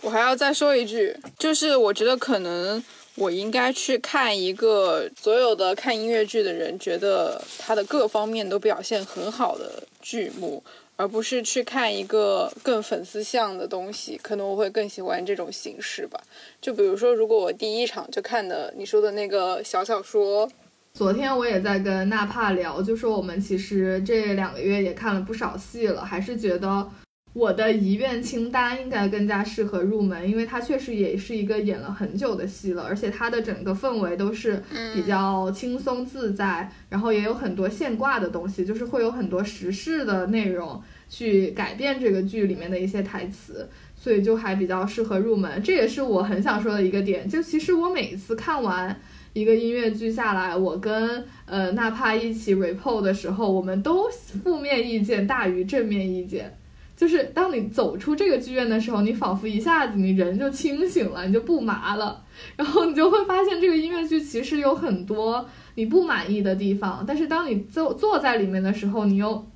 [0.01, 2.83] 我还要再说一句，就是我觉得可能
[3.17, 10.65] 我应该去看一个所有的看音乐剧的人觉得它的各方面都表现很好的剧目。
[11.03, 16.23] 而不是去看一个更粉丝向的东西，可能我会更喜欢这种形式吧。
[16.61, 20.49] 就比如说，如果我第一场就看的你说的那个小小说，
[20.95, 26.88] 昨天我也在跟纳帕聊，就说我们其实这两个月也看了不少戏了，还是觉得。
[27.35, 34.62] 我的遗愿清单应该更加适合入门，因为它确实也是一个演了很久的戏了，而且它的整个氛围都是
[34.95, 40.79] 比较轻松自在，然后也有很多现挂的东西，就是会有很多时事的内容
[41.12, 45.62] 去改变这个剧里面的一些台词，所以就还比较适合入门。
[45.62, 48.98] 这也是我很想说的一个点，就其实我每一次看完
[49.35, 56.57] 一个音乐剧下来，我跟呃哪怕一起 report 的时候，我们都负面意见大于正面意见。
[56.96, 62.25] 就是当你走出这个剧院的时候，你仿佛一下子你人就清醒了，你就不麻了，
[62.57, 69.46] 然后你就会发现这个音乐剧其实有很多你不满意的地方，但是当你坐坐在里面的时候，你又。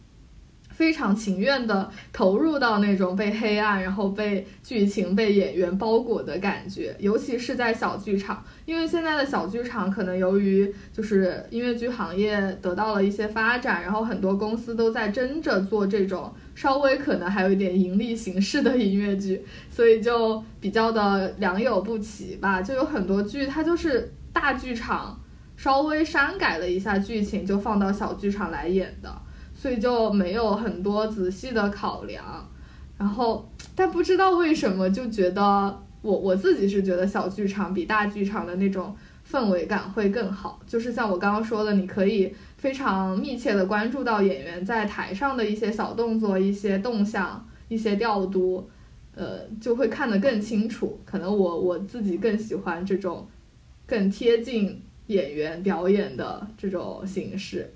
[0.77, 22.61] 非常情愿的投入到那种被黑暗，然后被剧情、被演员包裹的感觉，尤其是在小剧场，因为现在的小剧场可能由于就是音乐剧行业得到了一些发展，然后很多公司都在争着做这种稍微可能还有一点盈利形式的音乐剧，所以就比较的良莠不齐吧。
[22.61, 25.19] 就有很多剧它就是大剧场
[25.57, 29.23] 稍微删改了一下剧情，就放到小剧场来演的。
[29.67, 32.49] 所以就没有很多仔细的考量，
[32.97, 35.43] 然后但不知道为什么就觉得
[36.03, 38.95] 我我自己是觉得小剧场比大剧场的那种
[39.29, 48.71] 氛围感会更好，就是像我刚刚说的，你可以非常密切的关注到演员在台上的一些小动作、一些动向、一些调度，
[49.17, 51.01] 呃，就会看得更清楚。
[51.05, 53.27] 可能我我自己更喜欢这种
[53.85, 57.73] 更贴近演员表演的这种形式。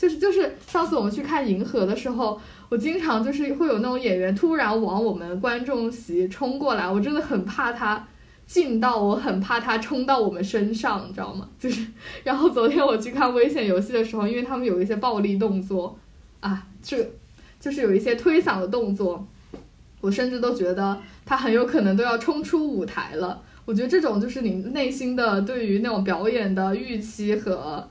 [0.00, 8.08] 就是就是上次我们去看《银河》的时候，我经常就是会有那种演员突然往我们观众席冲过来，我真的很怕他
[8.46, 11.46] 近到，我很怕他冲到我们身上，你知道吗？
[11.58, 11.86] 就是，
[12.24, 15.98] 然后昨天我去看《危险游戏》的时候，因为他们有一些暴力动作，
[16.40, 16.96] 啊，这
[17.60, 19.26] 就是有一些推搡的动作，
[20.00, 23.42] 我甚至都觉得他很有可能都要冲出舞台了。
[23.66, 27.86] 我觉得这种就是你内心的对于那种表演的预期和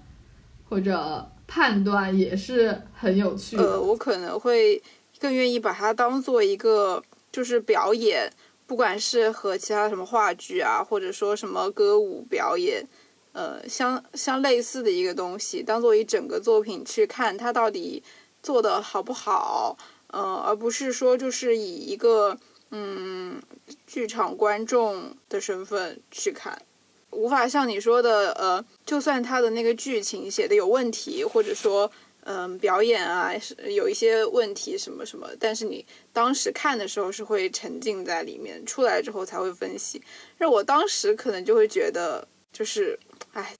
[0.67, 1.29] 或者。
[1.49, 3.57] 判断也是很有趣。
[3.57, 4.81] 呃，我可能会
[5.19, 8.31] 更愿意把它当做一个就是表演，
[8.67, 12.87] 不管是和其他什么话剧啊，或者说什么歌舞表演，
[13.33, 18.03] 呃，相相类似的一个东西，当做一整个作品去看它到底
[18.43, 19.75] 做的好不好，
[20.11, 22.37] 呃，而不是说就是以一个
[22.69, 23.41] 嗯
[23.87, 26.61] 剧场观众的身份去看。
[27.11, 31.89] 无法像你说的，呃，就算他的那个剧情写的有问题，或者说，
[32.23, 40.01] 嗯，表演啊是有一些问题什么什么，但是你当时看的时候是会沉浸在里面，出来之后才会分析。
[40.37, 42.97] 那我当时可能就会觉得，就是，
[43.33, 43.53] 唉，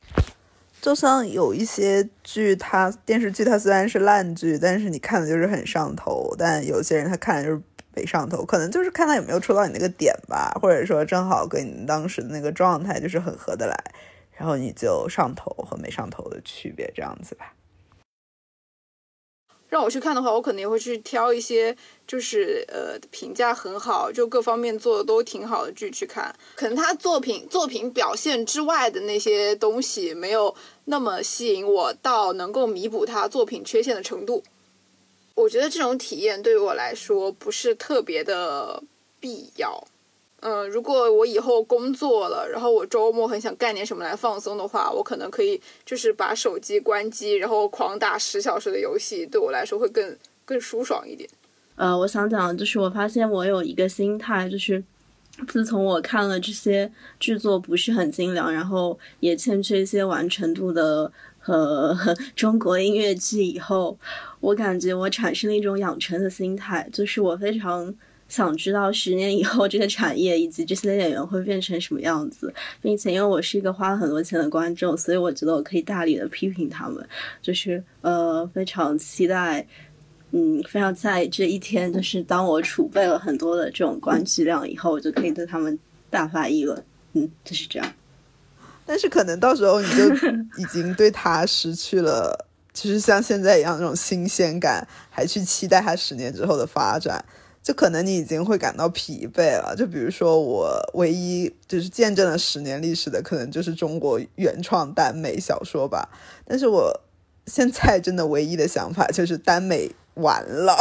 [0.82, 7.62] 就像有一些剧，它电视剧它虽然是烂剧，但是你看的就是很上头，但有些人他看就是。
[8.00, 13.76] 没上头，可能就是看他有没有戳到你那个点吧，或者说正好跟你当时的那个状态就是很合得来，
[14.32, 17.54] 然后你就上头和没上头的区别这样子吧。
[19.68, 21.76] 让我去看的话，我可能也会去挑一些
[22.08, 26.34] 就是呃评价很好，就各方面做的都挺好的剧去看。
[26.56, 30.56] 可能他作品作品表现之外的那些东西没有
[30.86, 34.42] 那么吸引我，到能够弥补他作品缺陷的程度。
[35.40, 38.84] 我觉得这种体验对于我来说不是特别的
[39.22, 39.82] 必要。
[40.42, 51.30] 嗯，如果我以后工作了，然后我周末很想干点什么来放松的话，我可能可以就是把手机关机，然后狂打十小时的游戏，对我来说会更更舒爽一点。
[51.76, 54.84] 呃，我想讲就是，我发现我有一个心态，就是
[55.48, 61.98] 自从我看了这些制作不是很精良，然后也欠缺一些完成度的和
[62.36, 63.98] 中国音乐剧以后，
[64.40, 67.94] 我感觉我产生了一种养成的心态，就是我非常
[68.28, 77.04] 想知道十年以后这个产业以及这些演员会变成什么样子，并且因为我是一个花了很多钱的观众，所以我觉得我可以大力的批评他们，
[77.42, 79.66] 就是呃非常期待。
[80.32, 85.80] 嗯，非常在这一天，就是当我储备了很多的这种关剧量以后，我就可以对他们
[86.12, 86.86] 大发议论。
[87.14, 87.94] 嗯，就是这样。
[88.90, 90.10] 但是可能到时候你就
[90.58, 97.24] 已经对他失去了，就是像现在一样那种新鲜感，还去期待他十年之后的发展，
[97.62, 99.76] 就可能你已经会感到疲惫了。
[99.78, 106.10] 就比如说我唯一就是见证了十年历史的，可能就是中国原创耽美小说吧。
[106.48, 106.92] 但是我
[107.46, 109.92] 现在真的唯一的想法就是耽美。
[110.16, 110.76] 完了，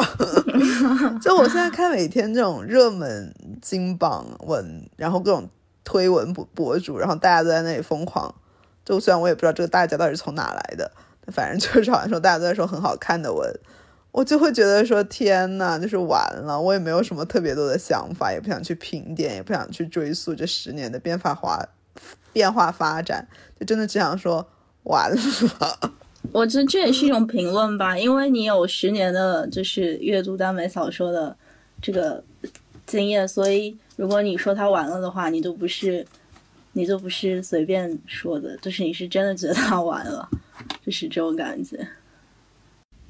[1.22, 3.32] 就我现在看每天这种热门
[3.62, 5.48] 金榜文，然后各种
[5.89, 8.34] 推文博博主，然后大家都在那里疯狂。
[8.84, 10.93] 就虽然我也不知道这个大家到底是从哪来的，
[11.28, 13.51] 反正就是好像说大家都在说很好看的文，
[14.12, 16.61] 我就会觉得说天呐，就是完了。
[16.61, 21.66] 我也没有什么特别多的想法，也不想去评点，也不想去追溯这十年的变法化
[22.34, 23.26] 变化发展，
[23.59, 24.47] 就真的只想说
[24.82, 25.16] 完了。
[26.32, 31.34] 我觉得这也是一种评论吧，因为你有十年的，就是阅读耽美小说的
[31.80, 32.22] 这个
[32.89, 36.05] 经验，所以如果你说他完了的话，你都不是，
[36.72, 40.28] 你都不是随便说的，就是你是真的觉得他完了，
[40.84, 41.78] 就是这种感觉。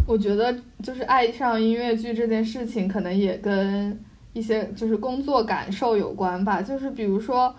[0.07, 3.99] 我觉得就是爱上音乐剧这件事情，可能也跟
[4.35, 7.55] 一些就是工作感受有关吧，就是比如说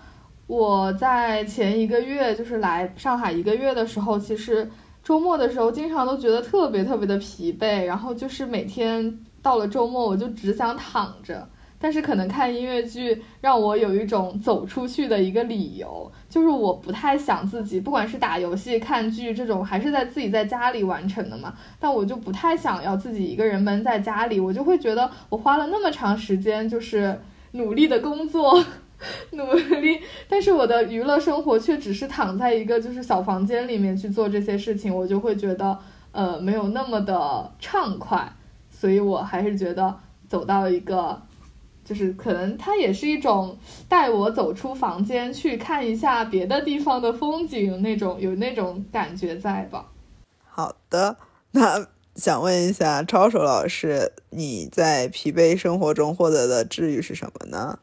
[0.46, 4.70] 我在前一个月就是来上海一个月的时候，其实。
[5.02, 11.48] 周末的时候，经常都觉得特别特别的疲惫，然后就是每天到了周末，我就只想躺着。
[11.80, 21.54] 但是可能看音乐剧让我有一种走出去的一个理由，就是我不太想自己，不管是打游戏、看剧这种，还是在自己在家里完成的嘛。
[21.80, 27.20] 但我就不太想要自己一个人闷在家里，我就会觉得我花了那么长时间，就是
[27.54, 28.64] 努力的工作。
[29.32, 35.80] 努力，但是我的娱乐生活却只是躺在一个就是小房间里面去做这些事情，我就会觉得
[36.12, 38.30] 呃没有那么的畅快，
[38.70, 39.96] 所以我还是觉得
[40.28, 41.22] 走到一个，
[41.90, 49.92] 就是可能它也是一种带我走出房间去看一下别的地方的风景那种有那种感觉在吧。
[50.46, 51.18] 好的，
[51.54, 57.80] 那想问一下超手老师，你在疲惫生活中获得的治愈是什么呢？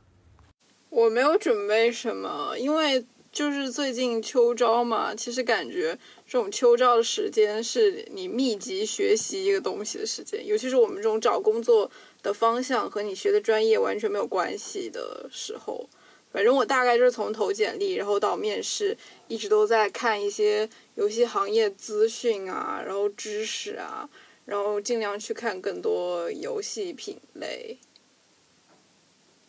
[0.89, 11.91] 我没有准备什么，因为就是最近秋招嘛，其实感觉这种秋招的时间是你密集学习一个东西的时间，尤其是我们这种找工作
[12.23, 15.89] 的方向和你学的专业完全没有关系的时候。
[16.33, 18.97] 反正我大概就是从投简历，然后到面试，
[19.27, 24.09] 一直都在看一些游戏行业资讯啊，然后知识啊，
[24.45, 27.79] 然后尽量去看更多游戏品类。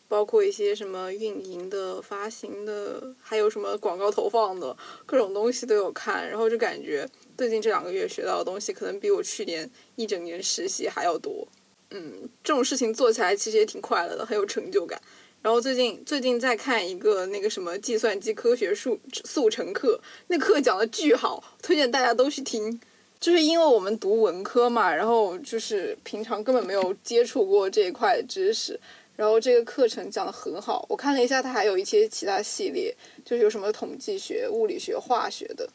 [0.10, 7.06] 包括一些什么运营的、发行的，还有什么广告投放的，各种东西都有看，然后就感觉
[7.38, 11.46] 最近这两个月学到的东西，可能比我去年一整年实习还要多。
[11.92, 15.02] 嗯，这种事情做起来其实也挺快乐的，很有成就感。
[15.42, 22.80] 然后最近最近在看一个那个什么计算机科学速速成课，那课讲的巨好，推荐大家都去听。
[23.20, 28.80] 就是因为我们读文科嘛，然后就是平常根本没有接触过这一块的知识。
[29.16, 35.68] 然后这个课程讲的很好，我看了一下，它还有一些其他系列，就是有什么统计学、物理学、化学的，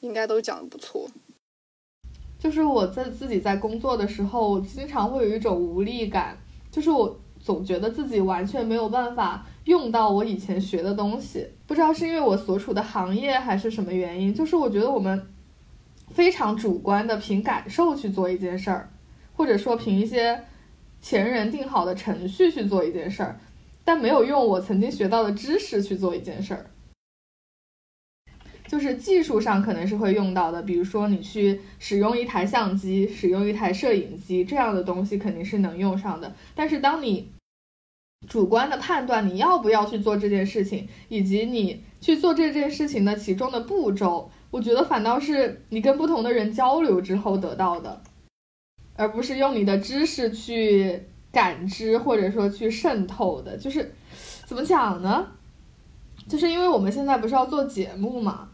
[0.00, 1.06] 应该都讲的不错。
[2.42, 6.36] 就是我在自己在工作的时候，我经常会有一种无力感，
[6.72, 15.24] 就是我总觉得自己完全没有办法用到我以前学的东西，不知道是因为我所处的行业还是什么原因，就是我觉得我们
[16.10, 18.90] 非常主观的凭感受去做一件事儿，
[19.36, 20.42] 或者说凭一些。
[21.04, 23.36] 前人定好的程序去做一件事儿，
[23.84, 26.64] 但没有用我曾经学到的知识去做一件事儿。
[28.72, 36.34] 就是技术上可能是会用到的，比如说你去使用一台相机、使用一台摄影机这样的东西肯定是能用上的。
[36.54, 37.28] 但是当你
[38.26, 48.00] 主观的判断你要不要去做这件事情，以及你去做这件事情的其中的步骤，我觉得反倒是你跟不同的人交流之后得到的。
[48.96, 50.98] 而不是用你的知识去
[51.30, 53.92] 感知或者说去渗透的，就是
[54.46, 55.26] 怎么讲呢？
[56.26, 58.48] 就是因为我们现在不是要做节目嘛，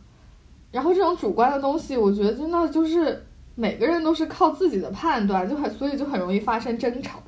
[0.71, 7.23] 然后这种主观的东西，我觉得真的就是每个人都是靠自己的判断，就很所以就很容易发生争吵。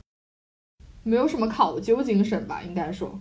[1.02, 3.18] 没有什么考究精神吧，应该说。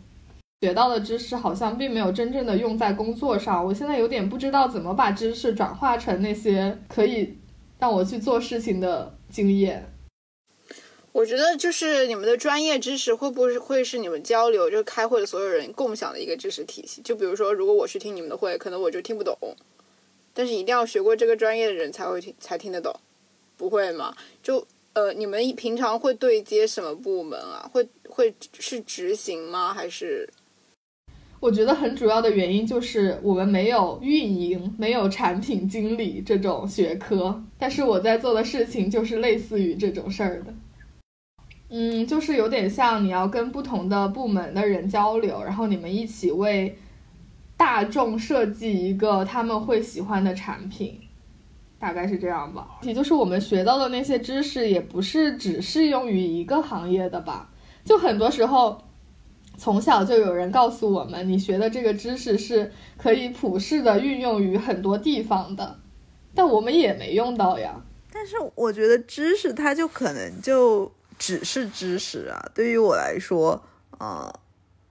[0.62, 7.38] 学到的知识好像并没有真正的用在工作上，我现在有点不知道怎么把知识转化成那些可以
[7.80, 9.90] 让我去做事情的经验。
[11.14, 17.02] 我觉得就是你们的专业知识会不会是你们交流就是开会的所有人共享的一个知识体系？
[17.02, 19.38] 就比如说，如果我去听你们的会，可能我就听不懂，
[20.40, 22.98] 但是一定要学过这个专业的人才会听才听得懂，
[23.58, 24.16] 不会吗？
[24.42, 27.70] 就呃，你们平常会对接什么部门啊？
[27.74, 29.74] 会会是执行吗？
[29.74, 30.30] 还是？
[31.42, 40.54] 我觉得很主要的原因就是我们没有运营，没有产品经理这种学科，但是我在做的事情就是类似于这种事儿的。
[41.68, 46.78] 嗯，就是有点像你要跟不同的部门的人交流，然后你们一起为
[47.60, 50.98] 大众设计一个他们会喜欢的产品，
[51.78, 52.80] 大概是这样吧。
[52.84, 57.50] 也就是我们学到的那些知识也不是只适用于一个行业的吧？
[57.84, 58.82] 就很多时候。
[59.58, 65.78] 从小就有人告诉我们，你学的这个知识是可以普世的运用于很多地方的，
[66.34, 67.76] 但我们也没用到呀。
[68.10, 72.40] 但是我觉得知识它就可能就只是知识啊。
[72.56, 73.62] 对于我来说，
[73.98, 74.34] 呃，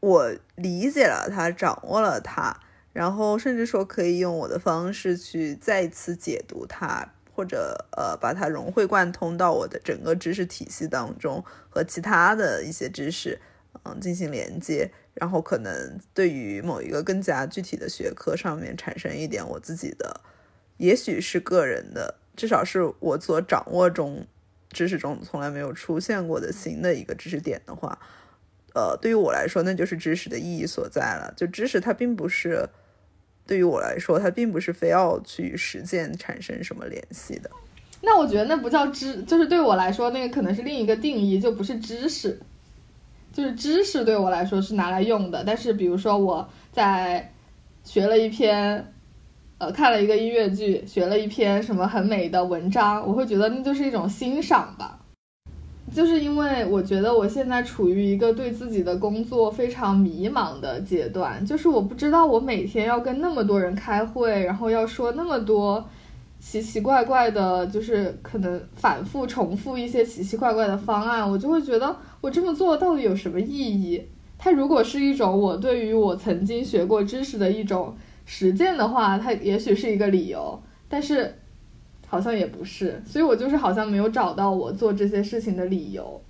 [0.01, 2.61] 我理解了它，掌握了它，
[2.93, 13.41] 然后甚至说可以用我的方式去再次解读它，或者呃把它融会贯通到我的整个知识体系当中和其他的一些知识。
[13.85, 20.21] 嗯，进行连接，然后可能对于某一个更加具体的学科上面产生一点我自己的，
[20.79, 24.27] 也许是个人的，至少是我所掌握中
[24.71, 27.97] 知识中从来没有出现过的新的一个知识点的话，
[28.75, 31.33] 呃，对于我来说，那就是知识的意义所在了。
[31.37, 32.69] 就知识它并不是
[33.47, 37.51] 对于我来说，它并不是非要去实践产生什么联系的。
[38.01, 42.39] 那我觉得那不叫知，就是对我来说，那个可能是另一个定义，就不是知识。
[43.33, 47.33] 就是知识对我来说是拿来用的，但是比如说我在
[47.85, 48.93] 学了一篇，
[49.59, 54.99] 呃，看了一个音乐剧，学了一篇什么很美的文章，我会觉得那就是一种欣赏吧。
[55.95, 65.85] 就是因为我觉得我现在处于一个对自己的工作非常迷茫的阶段，就是我不知道我每天要跟那么多人开会，然后要说那么多。
[66.41, 74.01] 奇奇怪怪的，就是可能反复重复一些奇奇怪怪的方案，我就会觉得我这么做到底有什么意义？
[74.39, 77.93] 它如果是一种我对于我曾经学过知识的一种
[78.25, 81.38] 实践的话，它也许是一个理由，但是
[82.09, 86.21] 好像也不是，所以我就是好像没有找到我做这些事情的理由。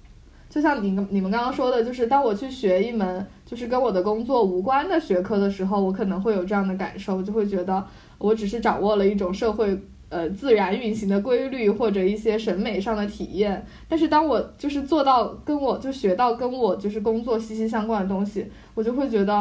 [0.50, 7.82] 就像你你们刚刚说的，就是当我去学一门就是跟我的工作无关的学科的时候，我可能会有这样的感受，就会觉得
[8.18, 9.78] 我只是掌握了一种社会。
[10.10, 19.34] 呃，自然运行的规律或者一些审美上的体验，但是当我就是做到跟我就学到跟我就是工作息息相关的东西，我就会觉得，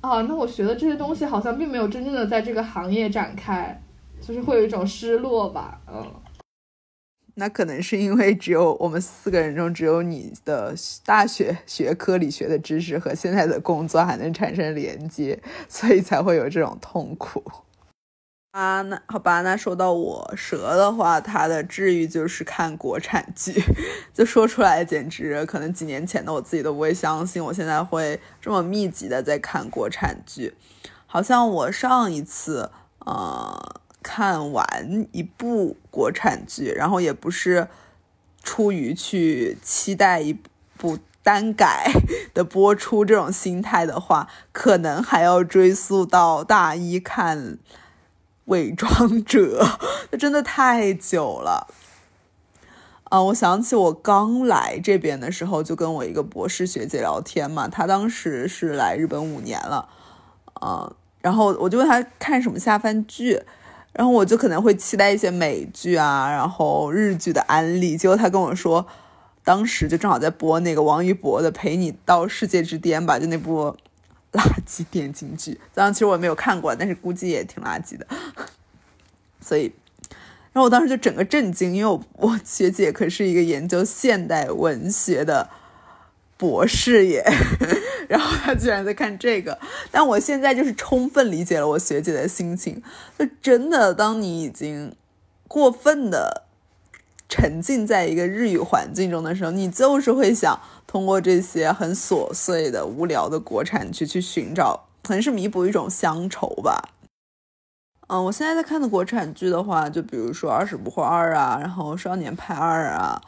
[0.00, 3.80] 啊，那我学的这些东西好像并没有真正的在这个行业展开，
[4.26, 6.10] 就是会有一种失落吧，嗯。
[7.36, 10.72] 那可能是因为只有我们四个人中只有你的
[11.04, 17.42] 大学学科里学的知识和现在的工作还能产生连接，所以才会有这种痛苦。
[18.52, 23.52] 啊，那好吧，那说到我蛇的话，它的治愈就是看国产剧，
[24.14, 30.54] 就说出来简直可能几年前的我自己都不会相信，我现在会这么密集的在看国产剧。
[31.06, 32.70] 好像我上一次
[33.00, 37.66] 呃看完一部国产剧，然后也不是
[38.44, 40.38] 出于去期待一
[40.76, 41.90] 部单改
[42.32, 47.58] 的播出这种心态的话，可能还要追溯到大一看。
[48.48, 49.66] 伪装者，
[50.12, 51.66] 那真的太久了
[53.04, 53.22] 啊！
[53.22, 59.88] 我想起我刚来这边的时候，就跟我一个博士学姐聊天嘛，她当时是来日本五年了，
[60.60, 60.92] 啊，
[61.22, 63.40] 然后我就问她看什么下饭剧，
[63.94, 68.86] 然后我就可能会期待一些美剧啊，然后日剧的安利，结果他跟我说，
[69.42, 73.74] 当时就正好在播那个王一博的《陪你到世界之巅》吧，就那部。
[74.34, 78.04] 垃圾电竞剧，当然其实我也没有看过，但是估计也挺垃圾的。
[79.40, 79.72] 所以，
[80.52, 85.48] 然后我当时就整个震惊，因为我我学姐可是一个研究现代文学的
[86.36, 87.24] 博士耶，
[88.08, 89.58] 然后他居然在看这个。
[89.90, 92.82] 但我现在就是充分理解了我学姐的心情，
[93.18, 94.94] 就真的当你已经
[95.48, 96.42] 过分的。
[97.26, 106.90] 沉浸在一个日语环境中的时候，你就是会想通过这些很琐碎的、无聊的国产剧去寻找，可能是弥补一种乡愁吧。
[108.08, 113.20] 嗯，我现在在看的国产剧的话，就比如说《二十不惑二》啊，然后《少年派二》啊，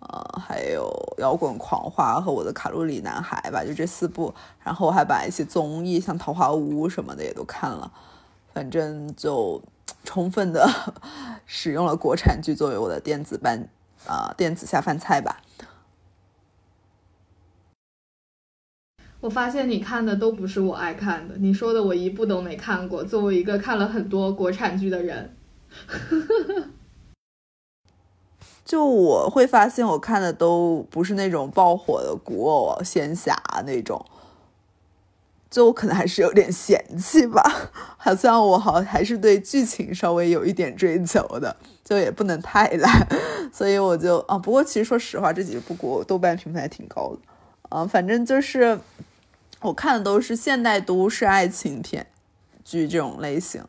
[0.00, 0.90] 呃，还有
[1.20, 4.34] 《摇滚狂花》和《我的卡路里男孩》吧，就这四部。
[4.64, 7.92] 然后我还把一些综艺，像《桃花坞》什么的也都看了。
[8.52, 9.62] 反正就
[10.04, 10.68] 充分的
[11.46, 13.68] 使用了国产剧作为我的电子班
[14.06, 15.40] 啊电子下饭菜吧。
[19.20, 23.04] 我发现你看的都不是我爱看的，你说的我一部都没看过。
[23.04, 25.36] 作为一个看了很多国产剧的人。
[25.86, 26.64] 呵呵呵
[28.70, 34.06] 就我会发现，我看的都不是那种爆火的古偶仙侠那种，
[35.50, 37.42] 就我可能还是有点嫌弃吧。
[37.96, 43.08] 好像我好还是对剧情稍微有一点追求的，就也不能太烂。
[43.52, 47.18] 所以我就啊，不过其实说实话，这几部古偶豆瓣评分还挺高的。
[47.70, 48.78] 啊，反正就是
[49.62, 52.06] 我看的都是现代都市爱情片
[52.64, 53.64] 剧这种类型。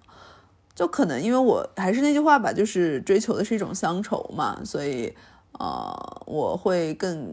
[0.74, 5.14] 就可能因为我还是那句话吧，就是追求的是一种乡愁嘛，所以
[5.60, 7.28] 呃，我会更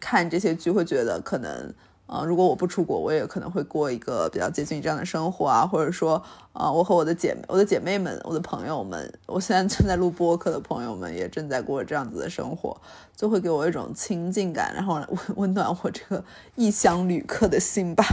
[0.00, 1.72] 看这些剧，会觉得可能
[2.06, 6.22] 呃，如果我不出国，我也可能会过一个比较接近于这样的生活啊，或者说
[6.52, 12.76] 啊，我和我的姐、我的姐妹们、我的朋友们，我现在正在录播客的朋友们也正在过这样子的生活，
[13.16, 15.06] 就会给我一种亲近感，然后温
[15.36, 16.24] 温暖我这个
[16.56, 18.04] 异乡旅客的心吧。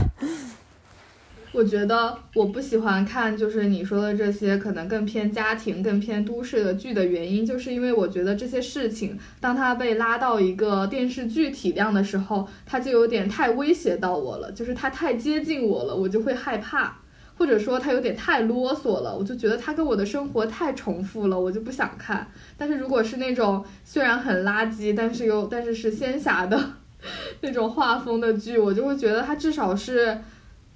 [1.52, 16.98] 我觉得我不喜欢看，就是你说的这些可能更偏家庭、更偏都市的剧的原因，就是因为我觉得这些事情，当它被拉到一个电视剧体量的时候，它就有点太威胁到我了，就是它太接近我了，我就会害怕，
[17.36, 22.28] 或者说它有点太啰嗦了，我就觉得它跟我的生活太重复了，我就不想看。
[22.56, 26.74] 但是如果是那种虽然很垃圾，但是又但是是仙侠的
[27.42, 30.16] 那种画风的剧，我就会觉得它至少是。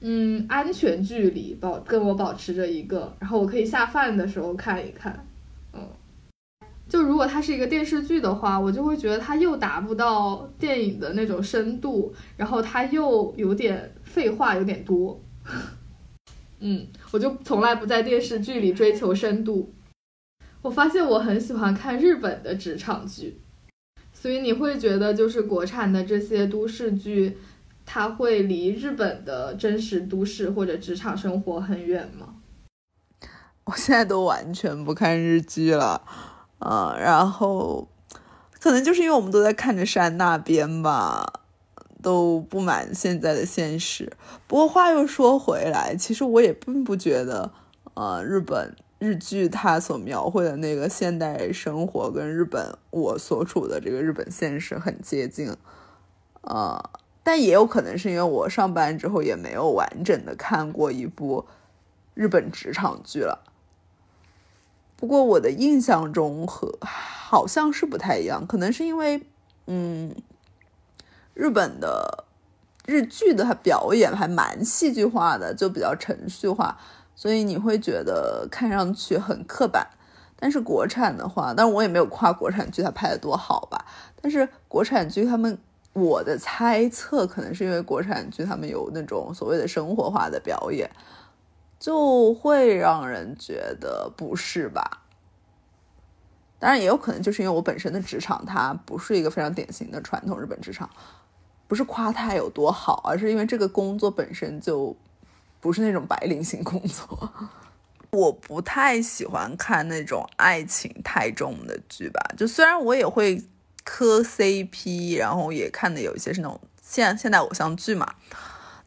[0.07, 5.27] 嗯，安全距离保跟我保持着一个，然后我可以下饭的时候看一看。
[5.73, 5.81] 嗯，
[6.87, 15.19] 就如果它是一个电视剧的话，我就会觉得它又达不到电影的那种深度，然后它又有点废话有点多。
[16.61, 19.73] 嗯，我就从来不在电视剧里追求深度。
[20.61, 23.39] 我发现我很喜欢看日本的职场剧，
[24.13, 27.39] 所以你会觉得就是国产的这些都市剧。
[27.87, 32.35] 它会离日本的真实都市或者职场生活很远吗？
[33.65, 36.03] 我现在都完全不看日剧了，
[36.59, 37.89] 嗯，然后
[38.61, 41.41] 可能就是因为我们都在看着山那边吧，
[42.03, 44.13] 都不满现在的现实。
[44.47, 47.53] 不过话又说回来，其实我也并不觉得，
[47.95, 55.57] 呃，日本日剧它所描绘的那个现代生活跟日本我所处的这个日本现实很接近，
[56.43, 56.91] 呃。
[57.27, 61.47] 但也有可能是因为我上班之后也没有完整的看过一部
[62.13, 63.41] 日本职场剧了。
[64.95, 69.27] 不过我的印象中和好像是不太一样，可能是因为
[69.67, 70.15] 嗯，
[71.33, 72.25] 日本的
[72.85, 76.79] 日剧的表演还蛮戏剧化的，就比较程序化，
[77.17, 79.89] 所以你会觉得看上去很刻板。
[80.37, 83.87] 但是国产的话，但是我也没有夸国产剧它拍的多好吧。
[84.21, 85.59] 但是国产剧他们。
[85.95, 90.91] 我的猜测可能是因为国产剧他们有那种所谓的生活化的表演，
[91.79, 95.03] 就会让人觉得不是吧？
[96.59, 100.91] 当然也有可能就是因为我本身的职场它不是一个非常典型的传统日本职场，
[101.69, 104.97] 不是夸它有多好，而是因为这个工作本身就
[105.61, 107.33] 不是那种白领型工作。
[108.11, 113.41] 我不太喜欢看那种爱情太重的剧吧，就虽然我也会。
[113.85, 118.15] 磕 CP，然后也看的有一些是那种现现代偶像剧嘛，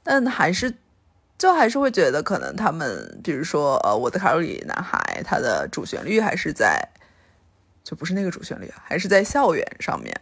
[0.04, 0.74] 但还是
[1.38, 6.90] 就还是会觉得可能他们，比如说呃，我的卡路里男孩，他的主旋律还是在，
[7.84, 10.20] 就不是那个主旋律，还是在校园上面，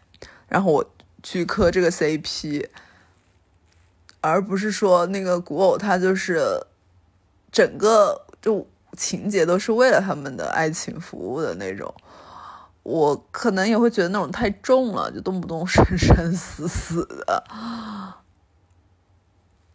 [0.50, 2.68] 然后我去磕这个 CP，
[4.20, 6.62] 而不是说那个古偶，它就是
[7.50, 8.68] 整个就
[8.98, 11.96] 情节都是为了他们的爱情服务的那种。
[12.86, 17.44] 我可能也会觉得那种太重了，就动不动生生死死的，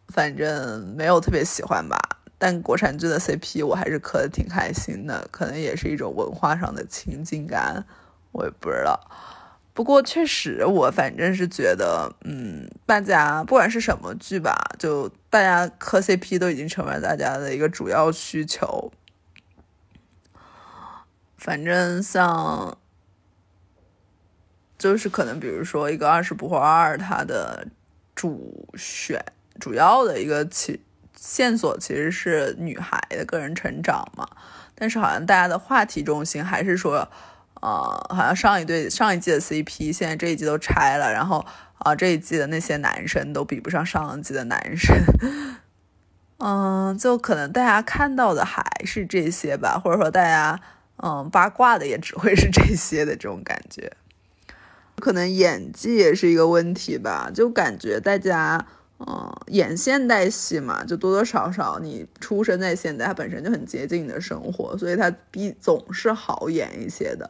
[0.07, 1.99] 反正没有特别喜欢吧。
[2.37, 7.85] 但国产剧的 CP 我还是磕的挺开心的，可能也是一种文化上的亲近感，
[8.31, 8.97] 我也不知道。
[9.73, 18.89] 不过确实，我反正是觉得，嗯，大家不管是什么剧吧，就大家磕 CP 都已经成为大家的一个主要需求。
[21.37, 22.77] 反正像。
[24.81, 27.67] 就是可能，比如说一个《二十不惑二》，它的
[28.15, 29.23] 主选
[29.59, 30.81] 主要的一个其
[31.15, 34.27] 线索其实是女孩的个人成长嘛，
[34.73, 37.07] 但是好像大家的话题中心还是说，
[37.61, 41.45] 呃，好像上一对上一季的 CP，现在这一季都拆了，然后
[41.77, 44.97] 啊、这一季的那些男生都比不上上一季的男生。
[46.43, 50.59] 嗯，就可能大家看到的还是这些吧，或者说大家
[51.03, 53.93] 嗯八卦的也只会是这些的这种感觉。
[55.01, 58.65] 可能演技也是一个问题吧，就感觉大家
[58.99, 67.29] 嗯演现代戏嘛，就多多少少你出生在现代，它本身就很接近你的生活，所以它比总是好演一些的。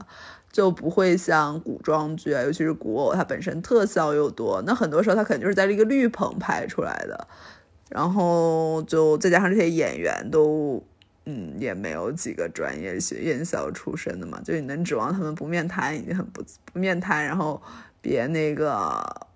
[0.52, 7.26] 就不会像古装剧啊，尤其是古偶，它本身特效又多，那很多时候它可能就是在这个绿棚拍出来的，
[7.90, 10.84] 然后就再加上这些演员都，
[11.26, 16.44] 嗯，也没有几个专业学院校出身的嘛，就你能指望他们不面瘫已经很不
[16.74, 17.62] 不面瘫，然后
[18.02, 19.28] 别那个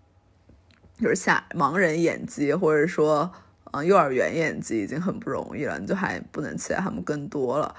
[0.99, 3.31] 就是下盲人演技，或者说
[3.71, 7.75] 嗯、幼儿园演技已经很不容易了，你就还不能期待他们更多了。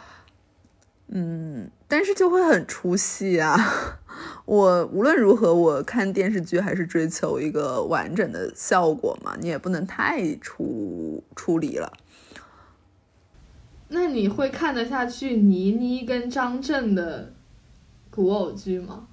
[1.09, 3.57] 嗯，但是就会很出戏啊！
[4.45, 11.93] 我无论如何，我看电视剧还是追求一个完整的效果嘛，你也不能太出出离了。
[13.89, 17.33] 那你会看得下去倪妮跟张震的
[18.11, 19.07] 古偶剧吗？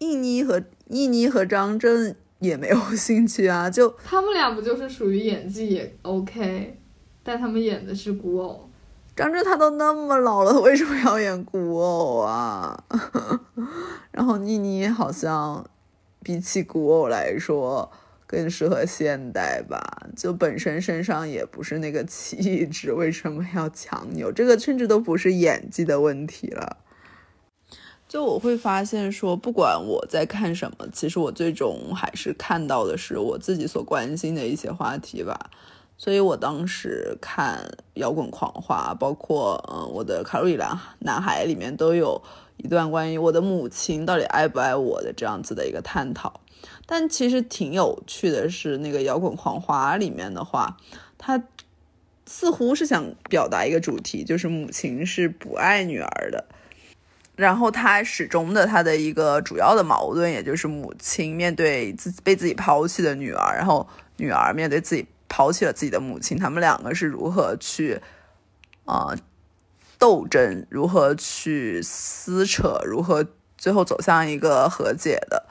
[0.00, 6.76] 倪妮和倪妮和张震也没有兴趣啊，就他们俩不就是属于演技也 OK，
[7.22, 8.68] 但他们演的是古偶。
[9.14, 12.82] 张震他都那么老了，为什么要演古偶啊？
[14.10, 15.64] 然后倪妮好像
[16.22, 17.88] 比起古偶来说
[18.32, 24.32] 更适合现代吧，就本身身上也不是那个气质，为什么要强扭？
[24.32, 26.78] 这个甚至都不是演技的问题了。
[28.08, 35.50] 就我会发现说，不管我在看什么，其实我最终还是看到的是我自己所关心的一些话题吧。
[35.98, 37.58] 所以我当时看
[37.94, 42.20] 《摇滚狂花》，包括嗯我的《卡路里男男孩》里面都有
[42.56, 46.40] 一段关于我的母亲到底爱不爱我的这样子的一个探讨。
[46.94, 50.76] 但其实挺有趣的是，那个《摇滚狂花》里面的话，
[51.16, 51.42] 他
[52.26, 56.44] 似乎是想表达一个主题，就是母亲是不爱女儿的。
[57.34, 63.88] 然后他始终的他的一个主要的矛盾，也就是母亲面对自己被自己抛弃的女儿，然后
[64.18, 65.06] 女儿面对自己。
[65.34, 68.02] 抛弃了自己的母亲，他们两个是如何去
[68.84, 69.18] 啊、呃、
[69.98, 73.26] 斗争，如何去撕扯，如何
[73.56, 75.46] 最后走向一个和解的？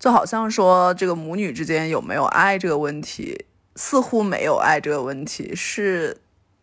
[0.00, 3.44] 就好像说这个母女之间有没有爱这个问题，
[3.76, 6.16] 似乎没有爱这个问题是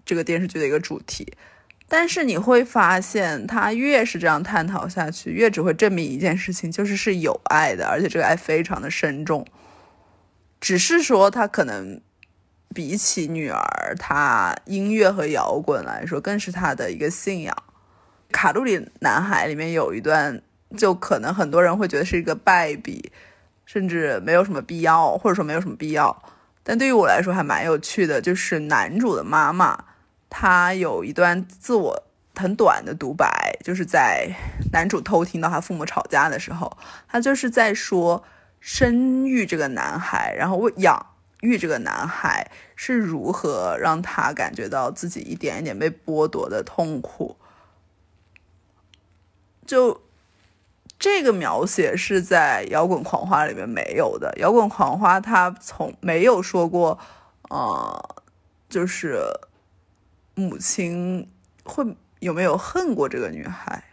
[0.04, 1.32] 这个电视剧的一个主题。
[1.88, 9.46] 但是你会发现，他越是这样探讨下去，越只会证明一件事情，就是是有爱的，而且这个爱非常的深重。
[10.60, 12.02] 只是说他可能
[12.74, 17.56] 比起女儿，他音乐和摇滚来说，更是他的一个信仰。
[18.32, 20.42] 卡路里男孩里面有一段，
[20.76, 23.14] 就可能很多人会觉得是一个败笔，
[23.68, 26.24] 甚至没有什么必要，或者说没有什么必要。
[26.64, 29.86] 但对于我来说还蛮有趣的，就是男主的妈妈，
[30.28, 32.04] 她有一段自我
[32.36, 34.32] 很短的独白，就是在
[34.72, 36.76] 男主偷听到他父母吵架的时候，
[37.08, 38.24] 他就是在说。
[38.60, 47.38] 生育这个男孩，然后为养育这个男孩是如何让他感觉到自己一点一点被剥夺的痛苦。
[49.66, 50.02] 就
[51.00, 57.00] 这个描写是在《摇滚狂花》里面没有的，《摇滚狂花》他从没有说过，
[57.50, 58.16] 呃，
[58.70, 59.22] 就是
[60.36, 61.30] 母亲
[61.64, 61.86] 会
[62.20, 63.84] 有没有恨过这个女孩，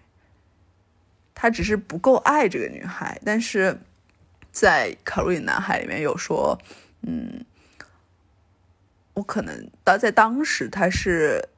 [1.35, 3.79] 他只是不够爱这个女孩，但是。
[4.55, 6.57] 在《卡路里男孩》里面有说，
[7.03, 7.45] 嗯，
[9.15, 11.49] 我可能到在当时他是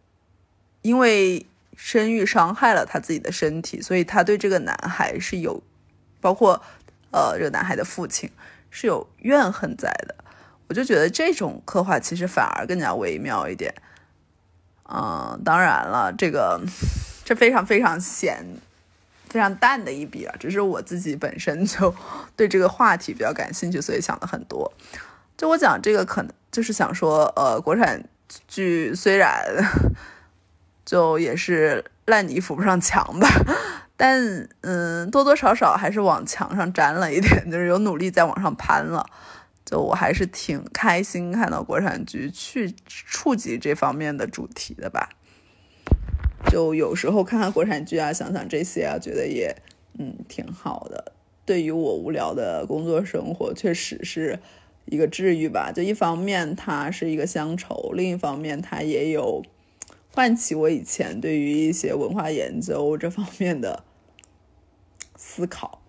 [0.81, 1.45] 因为
[1.77, 5.63] 生育伤害了他自己的身体，所以他对这个男孩是有，
[6.21, 6.61] 包括
[7.13, 8.29] 呃这个男孩的父亲
[8.71, 10.15] 是有怨恨在的。
[10.69, 13.73] 我就觉得这种刻画其实反而更加微妙一点。
[14.89, 16.61] 嗯，当然了，这个
[17.25, 18.45] 这非常非常显。
[19.29, 21.93] 非常淡的一笔啊，只是我自己本身就
[22.37, 24.73] 对这个话题比较感兴趣，所以想的很多。
[25.37, 28.03] 就我讲这个，可能就是想说，呃，国产
[28.47, 29.45] 剧虽然
[30.87, 33.29] 就也是烂泥扶不上墙吧，
[33.99, 39.05] 但嗯，多多少少还是往墙上粘了一点， 就是有努力在往上攀了。
[39.65, 45.09] 就我还是挺开心看到国产剧去触及这方面的主题的吧。
[46.49, 49.57] 就有时候看看国产剧啊，想想这些啊，觉得也
[49.99, 51.13] 嗯挺好的。
[51.45, 54.39] 对于我无聊的工作生活，确实是
[54.85, 55.73] 一个治愈吧。
[55.75, 59.43] 就一方面它是一个乡愁，另一方面它也有
[60.17, 63.85] 唤起我以前对于一些文化研究这方面的
[65.15, 65.83] 思考。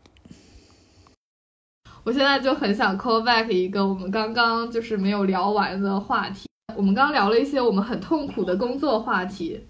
[2.03, 6.45] 我现在就很想 call back 一个我们刚刚就是没有聊完的话题。
[6.75, 9.61] 我们刚聊了一些我们很痛苦的工作话题，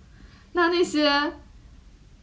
[0.53, 1.33] 那那些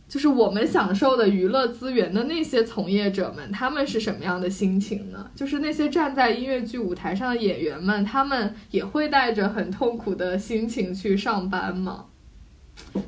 [0.09, 5.31] 就是我们享受的娱乐资源的那些从业者们，他们是什么样的心情呢？
[5.37, 12.07] 就是那些站在音乐剧舞台上的演员们，他们也会带着很痛苦的心情去上班吗？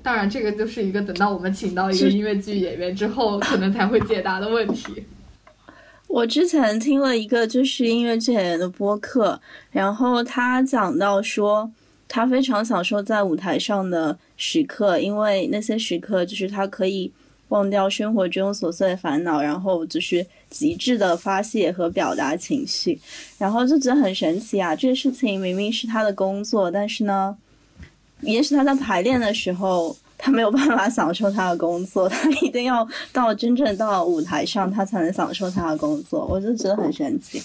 [0.03, 5.05] 当然，这个就是一个等到我们请到一个音乐剧演员之后，可能才会解答的问题。
[6.09, 9.41] 我之前听了一个就是音乐剧演员的播客，
[9.71, 11.71] 然后他讲到说，
[12.09, 17.11] 他非常享受在舞台上的时刻，因为那些时刻就是他可以
[17.49, 22.99] 忘掉生活中琐碎的烦恼，然后就是极致的发泄和表达情绪，
[23.39, 24.75] 然后就觉得很神奇啊！
[24.75, 27.37] 这个事情明明是他的工作，但是呢，
[28.21, 29.97] 也许他在排练的时候。
[30.19, 36.25] 他没有办法享受他的工作，他一定要到真正到舞台上，他才能享受他的工作。
[36.25, 37.41] 我就觉得很神奇，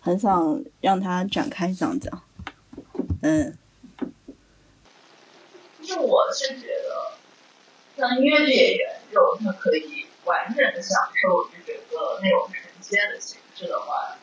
[0.00, 2.22] 很想让他展开讲讲。
[3.22, 3.56] 嗯，
[5.82, 7.16] 就我是觉得，
[7.96, 14.14] 像音乐剧演员这种，他可以完整的享受这整个内容呈现的形式的话，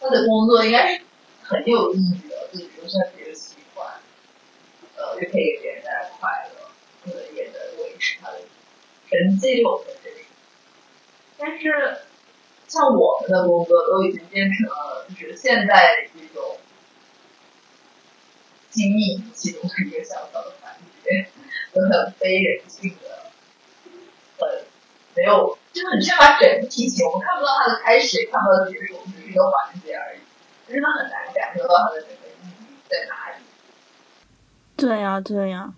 [0.00, 1.02] 他的工作应该是
[1.42, 3.86] 很有意义的，就是说他比较喜欢，
[5.20, 6.70] 就可以给别人带来快乐。
[7.02, 8.38] 可能也能维持他的
[9.08, 10.16] 生计，我们这里。
[11.38, 12.02] 但是，
[12.68, 16.58] 像我们的工作都已经变成了就是现在这种
[18.68, 21.30] 精密其中的一个小小的环节，
[21.74, 23.30] 就很非人性的，
[24.38, 24.64] 很
[25.16, 27.06] 没有，就很缺乏整体性。
[27.06, 30.18] 我们看不到它的开始，也看不到结束，只是一个环节而已，
[30.70, 33.39] 真的很难感受到它的整个意义在哪里。
[34.80, 35.72] 对呀，对呀。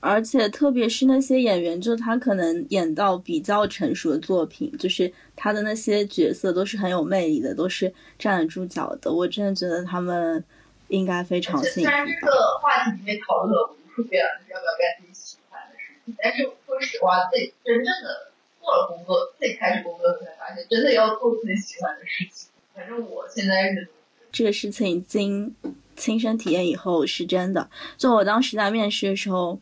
[0.00, 9.12] 而且特别是那些演员，就他可能演到比较成熟的作品，就是他的那些角色都是很有魅力的，都是站得住脚的。
[9.12, 10.42] 我真的觉得他们
[10.88, 11.80] 应该非常幸福。
[11.82, 22.50] 虽然这个话题里面讨论了无数遍，要不要干自己喜欢的事情，但是说实话，自己真正的做了工作，自己开始工作才发现，真的要做自己喜欢的事情。
[22.74, 23.86] 反正我现在是
[24.32, 25.54] 这个事情已经
[25.96, 27.68] 亲身体验以后是真的。
[27.96, 29.58] 就我当时在面试的时候。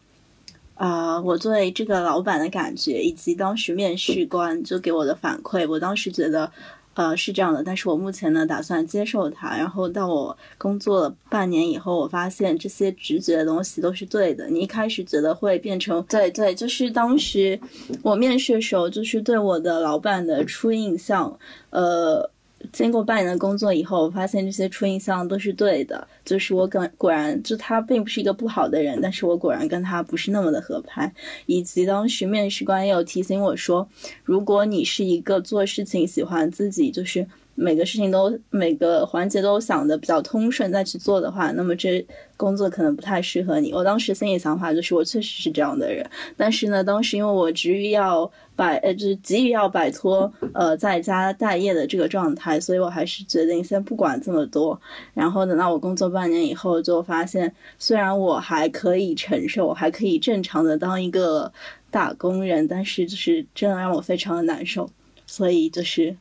[0.81, 6.51] 啊，我对这个老板的感觉，以及当时面试官就给我的反馈，我当时觉得，
[6.95, 7.63] 呃，是这样的。
[7.63, 9.55] 但是我目前呢，打算接受他。
[9.59, 14.49] 然后到我工作了半年以后，我发现这些直觉的东西都是对的。
[14.49, 17.61] 你一开始觉得会变成，对对，就是当时
[18.03, 22.31] 我面试的时候，就是对我的老板的初印象，呃。
[22.73, 26.07] 经过半年的工作以后，我发现这些初印象都是对的。
[26.25, 31.13] 就是我果果然，就他并不是一个不好的人，但是我果然跟他不是那么的合拍。
[31.47, 33.89] 以及当时面试官也有提醒我说，
[34.25, 37.27] 如果你是一个做事情喜欢自己，就是。
[37.57, 42.03] 每个事情都每个环节都想的比较通顺再去做的话，那么这
[42.35, 43.71] 工作可能不太适合你。
[43.71, 46.09] 我当时心里想法就是我确实是这样的人，
[46.39, 48.31] 但是呢，当时因为我急于要
[48.61, 54.79] 摆呃，就是急于要摆脱呃在家待业的这个状态，所以我还是决定先不管这么多。
[55.15, 61.51] 然后等到我工作半年以后，就发现虽然我还可以承受，还可以正常的当一个
[61.91, 64.91] 打工人，但是就是真的让我非常的难受。
[65.27, 66.15] 所以就是。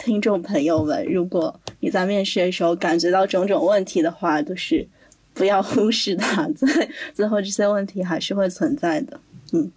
[0.00, 4.86] 听众朋友们，如果你在面试的时候感觉到种种问题的话，就是
[5.34, 6.68] 不要忽视它，最
[7.12, 9.18] 最后这些问题还是会存在的。
[9.52, 9.68] 嗯，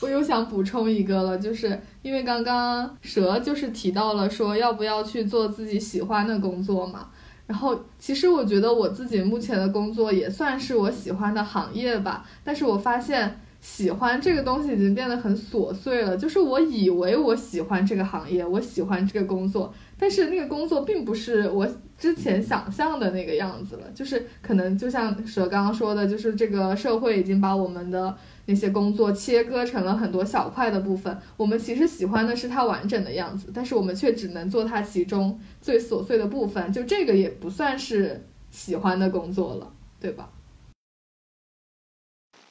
[0.00, 7.08] 我又想补充一个了，就是因为刚刚蛇就是提到了说要不要去做自己喜欢的工作嘛，
[7.46, 13.40] 然后其实我觉得我自己目前的工作也算是我喜欢的行业吧，但是我发现。
[13.58, 21.66] 喜欢这个东西已经变得很琐碎了，就是我以为我喜欢这个行业，我喜欢这个工作，但是那个工作并不是我
[21.98, 28.14] 之前想象的那个样子了，就是可能就像蛇刚刚说的，就是这个社会已经把我们的
[28.46, 40.30] 那些工作切割成了很多小块的部分，我们其实喜欢的是它完整的样子，但是我们却只能做它其中最琐碎的部分，就这个也不算是喜欢的工作了，对吧？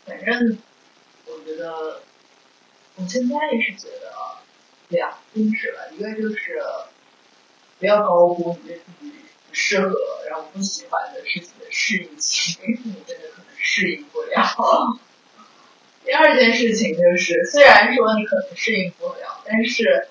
[0.06, 0.58] 反正
[1.26, 1.36] 我。
[1.46, 2.02] 觉得
[2.96, 4.12] 我现在也是觉得
[4.90, 6.60] 两件事吧，一个就是
[7.80, 9.14] 不要高估你自己
[9.52, 9.96] 适合，
[10.28, 15.00] 然后不喜欢的事情的适应性，你真的可能适应不了。
[16.06, 20.08] 第二件事情就是，虽然说你可能适应不了，但是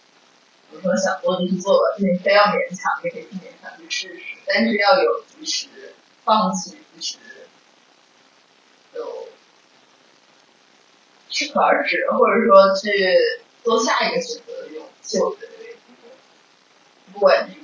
[0.71, 5.69] 比如说想做就去做了，你非要勉强，也可以不勉强去试试，但是要有及时
[6.25, 7.19] 放弃，及时
[8.93, 9.29] 就。
[11.31, 13.19] 适可而止，或者说去
[13.65, 15.75] 做下一个选择的勇其实我觉得也
[17.13, 17.64] 不，管是一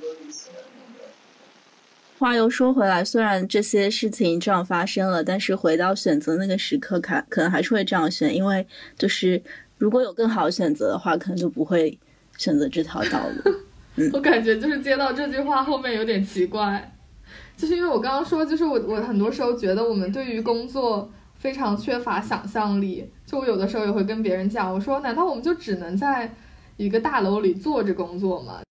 [2.21, 8.63] 话又说回来，虽然这些事情这样发生了，但是回到选择那个时刻看，可能还是会这样选，因为
[8.95, 9.41] 就是
[9.79, 11.97] 如果有更好的选择的话，可能就不会
[12.37, 13.51] 选择这条道路。
[14.13, 16.95] 我感觉就是接到这句话后面有点奇怪，
[17.57, 26.31] 就是因为我刚刚说，就是我我很多时候觉得我们对于工作非常缺乏想象力，就我有的时候也会跟别人讲，我说难道我们就只能在
[26.77, 28.61] 一个大楼里坐着工作吗？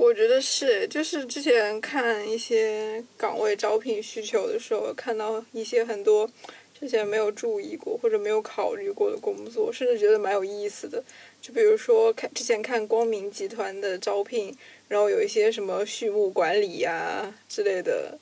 [0.00, 6.26] 我觉得是，就是之前看一些岗位招聘需求的时候，看到一些很多
[6.80, 11.04] 之前没有注意过或者没有考虑过的工作，甚至觉得蛮有意思的。
[11.42, 14.56] 就比如说看之前看光明集团的招聘，
[14.88, 18.18] 然后有一些什么畜牧管理呀之类的，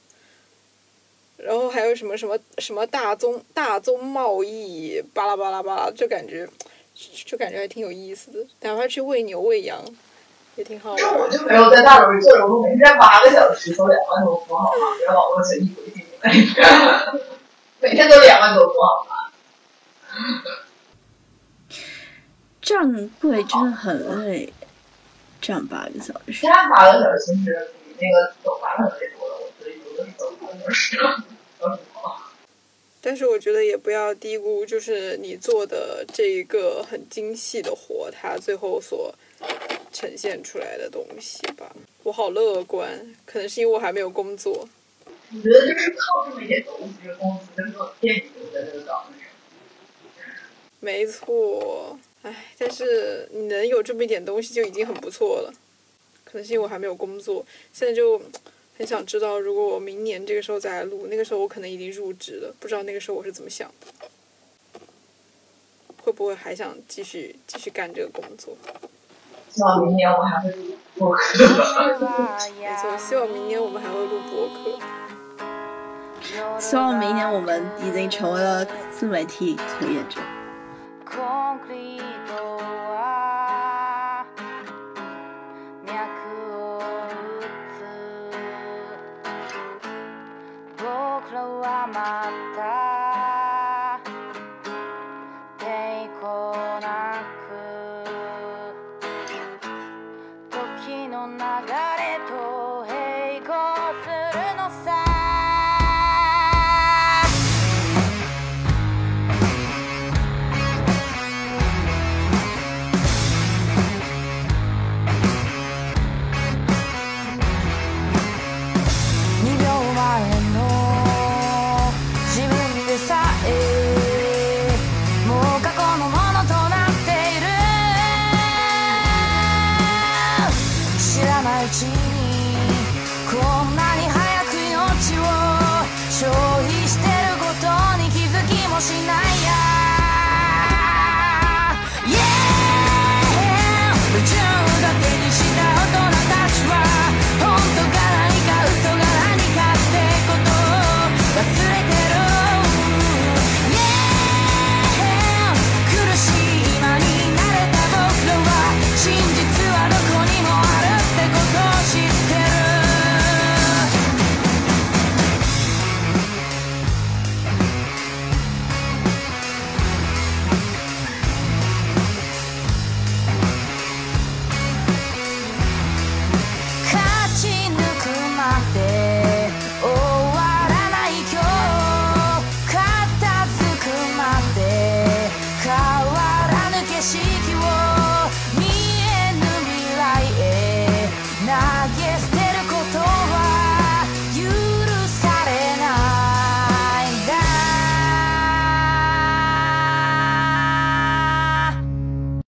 [1.36, 6.44] 然后还有什么什么什么大宗大宗贸易，巴拉巴拉巴拉，就感觉
[7.24, 9.80] 就感觉还挺有意思的，哪怕去喂牛喂羊。
[10.59, 10.96] 也挺好。
[10.98, 14.96] 那我就没有在大楼里坐着，我每天八个小时，走两万多，步好吗？
[14.98, 17.22] 别网络随意规定的，
[17.78, 19.30] 每天都两万多，步好吗？
[22.61, 24.52] 站柜真的很累，
[25.40, 26.42] 站八个小时。
[26.42, 31.02] 站八个小时其实比那个走八个小时多了，我觉得有的是走八个小时，有
[31.68, 32.16] 什么？
[33.00, 39.14] 但是我觉得也不要低估，就是你做的这一个很精细的活，它最后所
[39.93, 41.74] 呈现出来的东西吧。
[42.03, 44.68] 我好乐观，可能是因为我还没有工作。
[45.30, 49.16] 我觉得就是靠这么一点东西，这个公司能够骗你留在这个岗位。
[50.80, 55.53] 没错，唉，但是你能有这么一点东西就已经很不错了。
[56.24, 58.20] 可能是因为我还没有工作，现在就
[58.76, 64.80] 很想知道，如果我明年这个时候再来录，那个时候我可能已经入职了，不知道那个时候我是怎么想的，
[65.97, 68.57] 会不会还想继续继续干这个工作？
[69.49, 71.38] 希望明年我还会录播客。
[71.38, 71.46] 没
[72.76, 74.78] 错，希望明年我们还会录播客。
[76.59, 80.20] 希望明年我们已经成为了自媒体从业者。